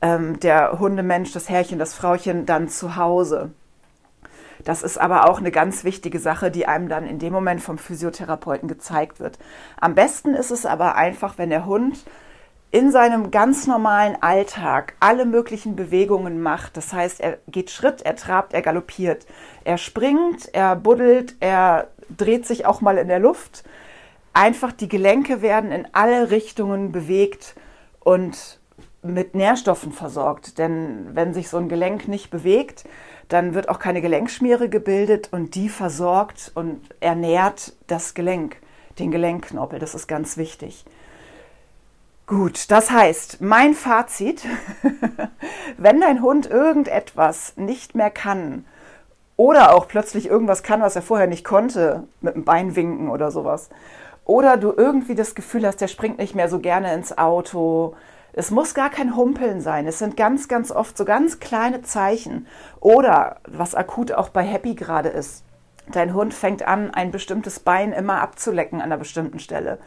ähm, 0.00 0.40
der 0.40 0.78
Hundemensch, 0.78 1.32
das 1.32 1.48
Herrchen, 1.48 1.78
das 1.78 1.94
Frauchen 1.94 2.46
dann 2.46 2.68
zu 2.68 2.96
Hause. 2.96 3.50
Das 4.64 4.82
ist 4.82 4.98
aber 4.98 5.28
auch 5.28 5.38
eine 5.38 5.50
ganz 5.50 5.84
wichtige 5.84 6.18
Sache, 6.18 6.50
die 6.50 6.66
einem 6.66 6.88
dann 6.88 7.06
in 7.06 7.18
dem 7.18 7.32
Moment 7.32 7.60
vom 7.62 7.78
Physiotherapeuten 7.78 8.68
gezeigt 8.68 9.20
wird. 9.20 9.38
Am 9.80 9.94
besten 9.94 10.34
ist 10.34 10.50
es 10.50 10.66
aber 10.66 10.96
einfach, 10.96 11.38
wenn 11.38 11.50
der 11.50 11.66
Hund 11.66 12.04
in 12.70 12.90
seinem 12.90 13.30
ganz 13.30 13.66
normalen 13.66 14.16
Alltag 14.20 14.94
alle 15.00 15.24
möglichen 15.24 15.74
Bewegungen 15.74 16.42
macht. 16.42 16.76
Das 16.76 16.92
heißt, 16.92 17.20
er 17.20 17.38
geht 17.48 17.70
Schritt, 17.70 18.02
er 18.02 18.16
trabt, 18.16 18.52
er 18.52 18.62
galoppiert, 18.62 19.26
er 19.64 19.78
springt, 19.78 20.54
er 20.54 20.76
buddelt, 20.76 21.36
er 21.40 21.88
dreht 22.14 22.46
sich 22.46 22.66
auch 22.66 22.80
mal 22.80 22.98
in 22.98 23.08
der 23.08 23.20
Luft. 23.20 23.64
Einfach 24.34 24.72
die 24.72 24.88
Gelenke 24.88 25.40
werden 25.40 25.72
in 25.72 25.86
alle 25.92 26.30
Richtungen 26.30 26.92
bewegt 26.92 27.54
und 28.00 28.60
mit 29.02 29.34
Nährstoffen 29.34 29.92
versorgt. 29.92 30.58
Denn 30.58 31.08
wenn 31.14 31.32
sich 31.32 31.48
so 31.48 31.56
ein 31.56 31.68
Gelenk 31.68 32.06
nicht 32.06 32.30
bewegt, 32.30 32.84
dann 33.28 33.54
wird 33.54 33.68
auch 33.68 33.78
keine 33.78 34.02
Gelenkschmiere 34.02 34.68
gebildet 34.68 35.28
und 35.32 35.54
die 35.54 35.68
versorgt 35.68 36.52
und 36.54 36.80
ernährt 37.00 37.72
das 37.86 38.14
Gelenk, 38.14 38.56
den 38.98 39.10
Gelenkknorpel. 39.10 39.78
Das 39.78 39.94
ist 39.94 40.06
ganz 40.06 40.36
wichtig. 40.36 40.84
Gut, 42.28 42.70
das 42.70 42.90
heißt, 42.90 43.40
mein 43.40 43.72
Fazit, 43.72 44.44
wenn 45.78 45.98
dein 46.02 46.20
Hund 46.20 46.44
irgendetwas 46.44 47.54
nicht 47.56 47.94
mehr 47.94 48.10
kann 48.10 48.66
oder 49.38 49.74
auch 49.74 49.88
plötzlich 49.88 50.26
irgendwas 50.28 50.62
kann, 50.62 50.82
was 50.82 50.94
er 50.94 51.00
vorher 51.00 51.26
nicht 51.26 51.42
konnte, 51.42 52.06
mit 52.20 52.34
dem 52.34 52.44
Bein 52.44 52.76
winken 52.76 53.08
oder 53.08 53.30
sowas, 53.30 53.70
oder 54.26 54.58
du 54.58 54.74
irgendwie 54.76 55.14
das 55.14 55.34
Gefühl 55.34 55.66
hast, 55.66 55.80
der 55.80 55.88
springt 55.88 56.18
nicht 56.18 56.34
mehr 56.34 56.50
so 56.50 56.58
gerne 56.58 56.92
ins 56.92 57.16
Auto, 57.16 57.96
es 58.34 58.50
muss 58.50 58.74
gar 58.74 58.90
kein 58.90 59.16
Humpeln 59.16 59.62
sein. 59.62 59.86
Es 59.86 59.98
sind 59.98 60.18
ganz, 60.18 60.48
ganz 60.48 60.70
oft 60.70 60.98
so 60.98 61.06
ganz 61.06 61.40
kleine 61.40 61.80
Zeichen. 61.80 62.46
Oder 62.78 63.38
was 63.48 63.74
akut 63.74 64.12
auch 64.12 64.28
bei 64.28 64.42
Happy 64.42 64.74
gerade 64.74 65.08
ist. 65.08 65.44
Dein 65.90 66.12
Hund 66.12 66.34
fängt 66.34 66.62
an, 66.62 66.92
ein 66.92 67.10
bestimmtes 67.10 67.58
Bein 67.58 67.92
immer 67.92 68.20
abzulecken 68.20 68.80
an 68.80 68.92
einer 68.92 68.98
bestimmten 68.98 69.38
Stelle. 69.38 69.78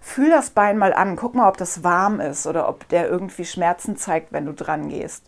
Fühl 0.00 0.30
das 0.30 0.50
Bein 0.50 0.78
mal 0.78 0.92
an, 0.92 1.16
guck 1.16 1.34
mal, 1.34 1.48
ob 1.48 1.56
das 1.56 1.82
warm 1.84 2.20
ist 2.20 2.46
oder 2.46 2.68
ob 2.68 2.88
der 2.88 3.08
irgendwie 3.08 3.44
Schmerzen 3.44 3.96
zeigt, 3.96 4.32
wenn 4.32 4.46
du 4.46 4.52
dran 4.52 4.88
gehst. 4.88 5.24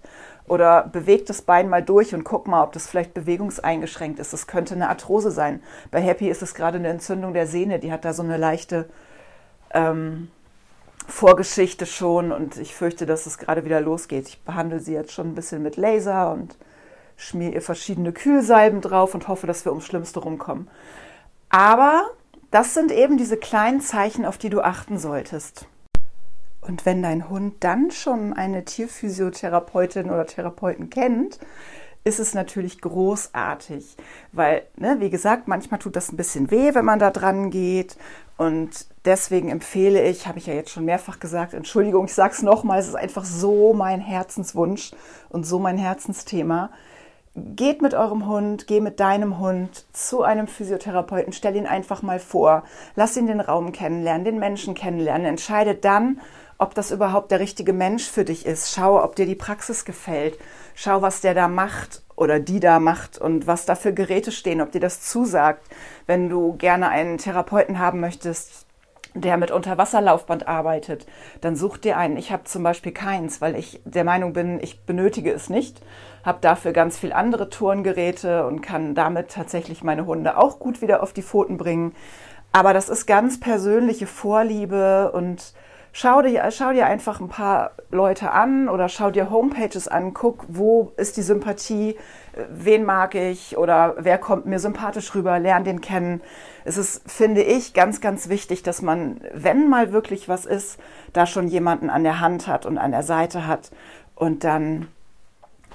Oder 0.46 0.84
beweg 0.84 1.26
das 1.26 1.42
Bein 1.42 1.68
mal 1.68 1.82
durch 1.82 2.14
und 2.14 2.24
guck 2.24 2.48
mal, 2.48 2.64
ob 2.64 2.72
das 2.72 2.88
vielleicht 2.88 3.14
bewegungseingeschränkt 3.14 4.18
ist. 4.18 4.32
Das 4.32 4.46
könnte 4.46 4.74
eine 4.74 4.88
Arthrose 4.88 5.30
sein. 5.30 5.62
Bei 5.90 6.00
Happy 6.00 6.28
ist 6.28 6.42
es 6.42 6.54
gerade 6.54 6.78
eine 6.78 6.88
Entzündung 6.88 7.34
der 7.34 7.46
Sehne. 7.46 7.78
Die 7.78 7.92
hat 7.92 8.04
da 8.04 8.12
so 8.12 8.22
eine 8.22 8.36
leichte 8.36 8.88
ähm, 9.72 10.28
Vorgeschichte 11.06 11.86
schon 11.86 12.32
und 12.32 12.56
ich 12.56 12.74
fürchte, 12.74 13.06
dass 13.06 13.26
es 13.26 13.38
gerade 13.38 13.64
wieder 13.64 13.80
losgeht. 13.80 14.28
Ich 14.28 14.42
behandle 14.42 14.80
sie 14.80 14.92
jetzt 14.92 15.12
schon 15.12 15.28
ein 15.28 15.34
bisschen 15.34 15.62
mit 15.62 15.76
Laser 15.76 16.32
und 16.32 16.56
schmier 17.16 17.52
ihr 17.52 17.62
verschiedene 17.62 18.12
Kühlsalben 18.12 18.80
drauf 18.80 19.14
und 19.14 19.28
hoffe, 19.28 19.46
dass 19.46 19.64
wir 19.64 19.72
ums 19.72 19.86
Schlimmste 19.86 20.20
rumkommen. 20.20 20.68
Aber 21.48 22.08
das 22.50 22.74
sind 22.74 22.90
eben 22.90 23.16
diese 23.16 23.36
kleinen 23.36 23.80
Zeichen, 23.80 24.24
auf 24.24 24.38
die 24.38 24.50
du 24.50 24.60
achten 24.60 24.98
solltest. 24.98 25.66
Und 26.60 26.84
wenn 26.84 27.02
dein 27.02 27.28
Hund 27.28 27.54
dann 27.60 27.90
schon 27.90 28.32
eine 28.32 28.64
Tierphysiotherapeutin 28.64 30.10
oder 30.10 30.26
Therapeuten 30.26 30.90
kennt, 30.90 31.38
ist 32.02 32.18
es 32.18 32.32
natürlich 32.32 32.80
großartig, 32.80 33.96
weil, 34.32 34.62
ne, 34.76 34.96
wie 35.00 35.10
gesagt, 35.10 35.48
manchmal 35.48 35.80
tut 35.80 35.96
das 35.96 36.10
ein 36.10 36.16
bisschen 36.16 36.50
weh, 36.50 36.74
wenn 36.74 36.84
man 36.84 36.98
da 36.98 37.10
dran 37.10 37.50
geht. 37.50 37.96
Und 38.38 38.86
deswegen 39.04 39.50
empfehle 39.50 40.02
ich, 40.08 40.26
habe 40.26 40.38
ich 40.38 40.46
ja 40.46 40.54
jetzt 40.54 40.70
schon 40.70 40.86
mehrfach 40.86 41.20
gesagt, 41.20 41.52
Entschuldigung, 41.52 42.06
ich 42.06 42.14
sage 42.14 42.32
es 42.32 42.42
nochmal, 42.42 42.78
es 42.78 42.88
ist 42.88 42.94
einfach 42.94 43.24
so 43.24 43.74
mein 43.74 44.00
Herzenswunsch 44.00 44.92
und 45.28 45.44
so 45.44 45.58
mein 45.58 45.76
Herzensthema. 45.76 46.70
Geht 47.36 47.80
mit 47.80 47.94
eurem 47.94 48.26
Hund, 48.26 48.66
geh 48.66 48.80
mit 48.80 48.98
deinem 48.98 49.38
Hund 49.38 49.86
zu 49.92 50.22
einem 50.22 50.48
Physiotherapeuten, 50.48 51.32
stell 51.32 51.54
ihn 51.54 51.66
einfach 51.66 52.02
mal 52.02 52.18
vor, 52.18 52.64
lass 52.96 53.16
ihn 53.16 53.28
den 53.28 53.40
Raum 53.40 53.70
kennenlernen, 53.70 54.24
den 54.24 54.38
Menschen 54.40 54.74
kennenlernen, 54.74 55.26
entscheide 55.26 55.76
dann, 55.76 56.20
ob 56.58 56.74
das 56.74 56.90
überhaupt 56.90 57.30
der 57.30 57.38
richtige 57.38 57.72
Mensch 57.72 58.10
für 58.10 58.24
dich 58.24 58.44
ist. 58.46 58.74
Schau, 58.74 59.02
ob 59.02 59.14
dir 59.14 59.26
die 59.26 59.36
Praxis 59.36 59.84
gefällt. 59.84 60.38
Schau, 60.74 61.02
was 61.02 61.20
der 61.20 61.34
da 61.34 61.46
macht 61.46 62.02
oder 62.16 62.40
die 62.40 62.58
da 62.58 62.80
macht 62.80 63.16
und 63.18 63.46
was 63.46 63.64
da 63.64 63.76
für 63.76 63.94
Geräte 63.94 64.32
stehen, 64.32 64.60
ob 64.60 64.72
dir 64.72 64.80
das 64.80 65.00
zusagt. 65.00 65.62
Wenn 66.06 66.28
du 66.28 66.54
gerne 66.56 66.88
einen 66.88 67.16
Therapeuten 67.16 67.78
haben 67.78 68.00
möchtest, 68.00 68.66
der 69.14 69.36
mit 69.36 69.50
Unterwasserlaufband 69.50 70.46
arbeitet, 70.46 71.06
dann 71.40 71.56
such 71.56 71.78
dir 71.78 71.96
einen. 71.96 72.16
Ich 72.16 72.32
habe 72.32 72.44
zum 72.44 72.62
Beispiel 72.62 72.92
keins, 72.92 73.40
weil 73.40 73.56
ich 73.56 73.80
der 73.84 74.04
Meinung 74.04 74.32
bin, 74.32 74.60
ich 74.60 74.80
benötige 74.82 75.32
es 75.32 75.50
nicht, 75.50 75.80
habe 76.24 76.38
dafür 76.40 76.72
ganz 76.72 76.98
viel 76.98 77.12
andere 77.12 77.48
Turngeräte 77.50 78.46
und 78.46 78.60
kann 78.60 78.94
damit 78.94 79.30
tatsächlich 79.30 79.82
meine 79.82 80.06
Hunde 80.06 80.36
auch 80.36 80.58
gut 80.58 80.80
wieder 80.82 81.02
auf 81.02 81.12
die 81.12 81.22
Pfoten 81.22 81.56
bringen. 81.56 81.94
Aber 82.52 82.72
das 82.72 82.88
ist 82.88 83.06
ganz 83.06 83.38
persönliche 83.40 84.06
Vorliebe 84.06 85.12
und 85.12 85.54
schau 85.92 86.22
dir, 86.22 86.48
schau 86.50 86.72
dir 86.72 86.86
einfach 86.86 87.20
ein 87.20 87.28
paar 87.28 87.72
Leute 87.90 88.30
an 88.30 88.68
oder 88.68 88.88
schau 88.88 89.10
dir 89.10 89.30
Homepages 89.30 89.88
an, 89.88 90.14
guck, 90.14 90.44
wo 90.48 90.92
ist 90.96 91.16
die 91.16 91.22
Sympathie, 91.22 91.96
wen 92.48 92.84
mag 92.84 93.14
ich 93.14 93.56
oder 93.56 93.96
wer 93.98 94.18
kommt 94.18 94.46
mir 94.46 94.58
sympathisch 94.58 95.14
rüber, 95.14 95.38
lern 95.38 95.64
den 95.64 95.80
kennen. 95.80 96.20
Es 96.64 96.76
ist, 96.76 97.10
finde 97.10 97.42
ich, 97.42 97.74
ganz, 97.74 98.00
ganz 98.00 98.28
wichtig, 98.28 98.62
dass 98.62 98.82
man, 98.82 99.20
wenn 99.32 99.68
mal 99.68 99.92
wirklich 99.92 100.28
was 100.28 100.46
ist, 100.46 100.78
da 101.12 101.26
schon 101.26 101.48
jemanden 101.48 101.90
an 101.90 102.04
der 102.04 102.20
Hand 102.20 102.46
hat 102.46 102.66
und 102.66 102.78
an 102.78 102.92
der 102.92 103.02
Seite 103.02 103.46
hat 103.46 103.70
und 104.14 104.44
dann 104.44 104.88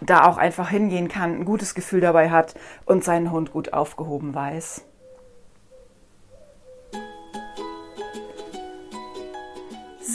da 0.02 0.26
auch 0.26 0.38
einfach 0.38 0.70
hingehen 0.70 1.08
kann, 1.08 1.36
ein 1.36 1.46
gutes 1.46 1.74
Gefühl 1.74 2.02
dabei 2.02 2.30
hat 2.30 2.56
und 2.86 3.04
seinen 3.04 3.32
Hund 3.32 3.52
gut 3.52 3.74
aufgehoben 3.74 4.36
weiß. 4.36 4.86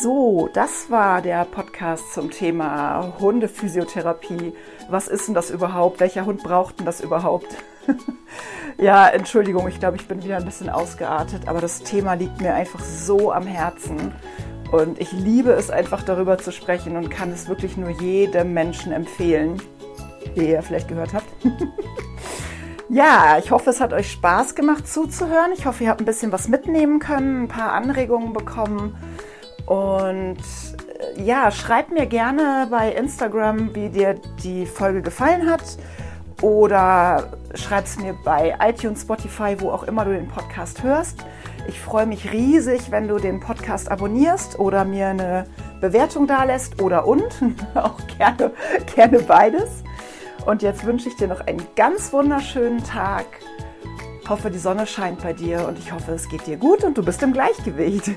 So, 0.00 0.48
das 0.54 0.90
war 0.90 1.20
der 1.20 1.44
Podcast 1.44 2.14
zum 2.14 2.30
Thema 2.30 3.12
Hundephysiotherapie. 3.20 4.54
Was 4.88 5.08
ist 5.08 5.28
denn 5.28 5.34
das 5.34 5.50
überhaupt? 5.50 6.00
Welcher 6.00 6.24
Hund 6.24 6.42
braucht 6.42 6.78
denn 6.78 6.86
das 6.86 7.02
überhaupt? 7.02 7.48
ja, 8.78 9.08
Entschuldigung, 9.08 9.68
ich 9.68 9.78
glaube, 9.78 9.98
ich 9.98 10.08
bin 10.08 10.24
wieder 10.24 10.38
ein 10.38 10.46
bisschen 10.46 10.70
ausgeartet, 10.70 11.48
aber 11.48 11.60
das 11.60 11.82
Thema 11.82 12.14
liegt 12.14 12.40
mir 12.40 12.54
einfach 12.54 12.80
so 12.80 13.30
am 13.30 13.46
Herzen. 13.46 14.12
Und 14.72 14.98
ich 14.98 15.12
liebe 15.12 15.50
es 15.52 15.68
einfach 15.68 16.02
darüber 16.02 16.38
zu 16.38 16.50
sprechen 16.50 16.96
und 16.96 17.10
kann 17.10 17.30
es 17.30 17.50
wirklich 17.50 17.76
nur 17.76 17.90
jedem 17.90 18.54
Menschen 18.54 18.92
empfehlen, 18.92 19.60
wie 20.34 20.48
ihr 20.48 20.62
vielleicht 20.62 20.88
gehört 20.88 21.12
habt. 21.12 21.28
ja, 22.88 23.36
ich 23.38 23.50
hoffe, 23.50 23.68
es 23.68 23.82
hat 23.82 23.92
euch 23.92 24.10
Spaß 24.10 24.54
gemacht 24.54 24.88
zuzuhören. 24.88 25.52
Ich 25.52 25.66
hoffe, 25.66 25.84
ihr 25.84 25.90
habt 25.90 26.00
ein 26.00 26.06
bisschen 26.06 26.32
was 26.32 26.48
mitnehmen 26.48 27.00
können, 27.00 27.42
ein 27.42 27.48
paar 27.48 27.72
Anregungen 27.72 28.32
bekommen. 28.32 28.96
Und 29.70 30.38
äh, 31.16 31.22
ja, 31.22 31.52
schreib 31.52 31.92
mir 31.92 32.06
gerne 32.06 32.66
bei 32.72 32.90
Instagram, 32.90 33.72
wie 33.72 33.88
dir 33.88 34.16
die 34.42 34.66
Folge 34.66 35.00
gefallen 35.00 35.48
hat. 35.48 35.62
Oder 36.42 37.28
schreib 37.54 37.84
es 37.84 37.96
mir 37.96 38.16
bei 38.24 38.56
iTunes, 38.60 39.02
Spotify, 39.02 39.54
wo 39.60 39.70
auch 39.70 39.84
immer 39.84 40.04
du 40.04 40.12
den 40.12 40.26
Podcast 40.26 40.82
hörst. 40.82 41.24
Ich 41.68 41.78
freue 41.78 42.06
mich 42.06 42.32
riesig, 42.32 42.90
wenn 42.90 43.06
du 43.06 43.18
den 43.18 43.38
Podcast 43.38 43.92
abonnierst 43.92 44.58
oder 44.58 44.84
mir 44.84 45.06
eine 45.06 45.46
Bewertung 45.80 46.26
da 46.26 46.42
lässt 46.42 46.82
oder 46.82 47.06
und. 47.06 47.28
auch 47.74 48.00
gerne, 48.18 48.50
gerne 48.96 49.20
beides. 49.20 49.84
Und 50.46 50.62
jetzt 50.62 50.84
wünsche 50.84 51.10
ich 51.10 51.14
dir 51.14 51.28
noch 51.28 51.42
einen 51.42 51.64
ganz 51.76 52.12
wunderschönen 52.12 52.82
Tag 52.82 53.26
hoffe, 54.30 54.50
die 54.50 54.58
Sonne 54.58 54.86
scheint 54.86 55.22
bei 55.22 55.32
dir 55.32 55.66
und 55.66 55.78
ich 55.78 55.92
hoffe, 55.92 56.12
es 56.12 56.28
geht 56.28 56.46
dir 56.46 56.56
gut 56.56 56.84
und 56.84 56.96
du 56.96 57.02
bist 57.02 57.20
im 57.22 57.32
Gleichgewicht. 57.32 58.12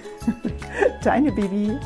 Deine 1.03 1.31
Bibi. 1.31 1.77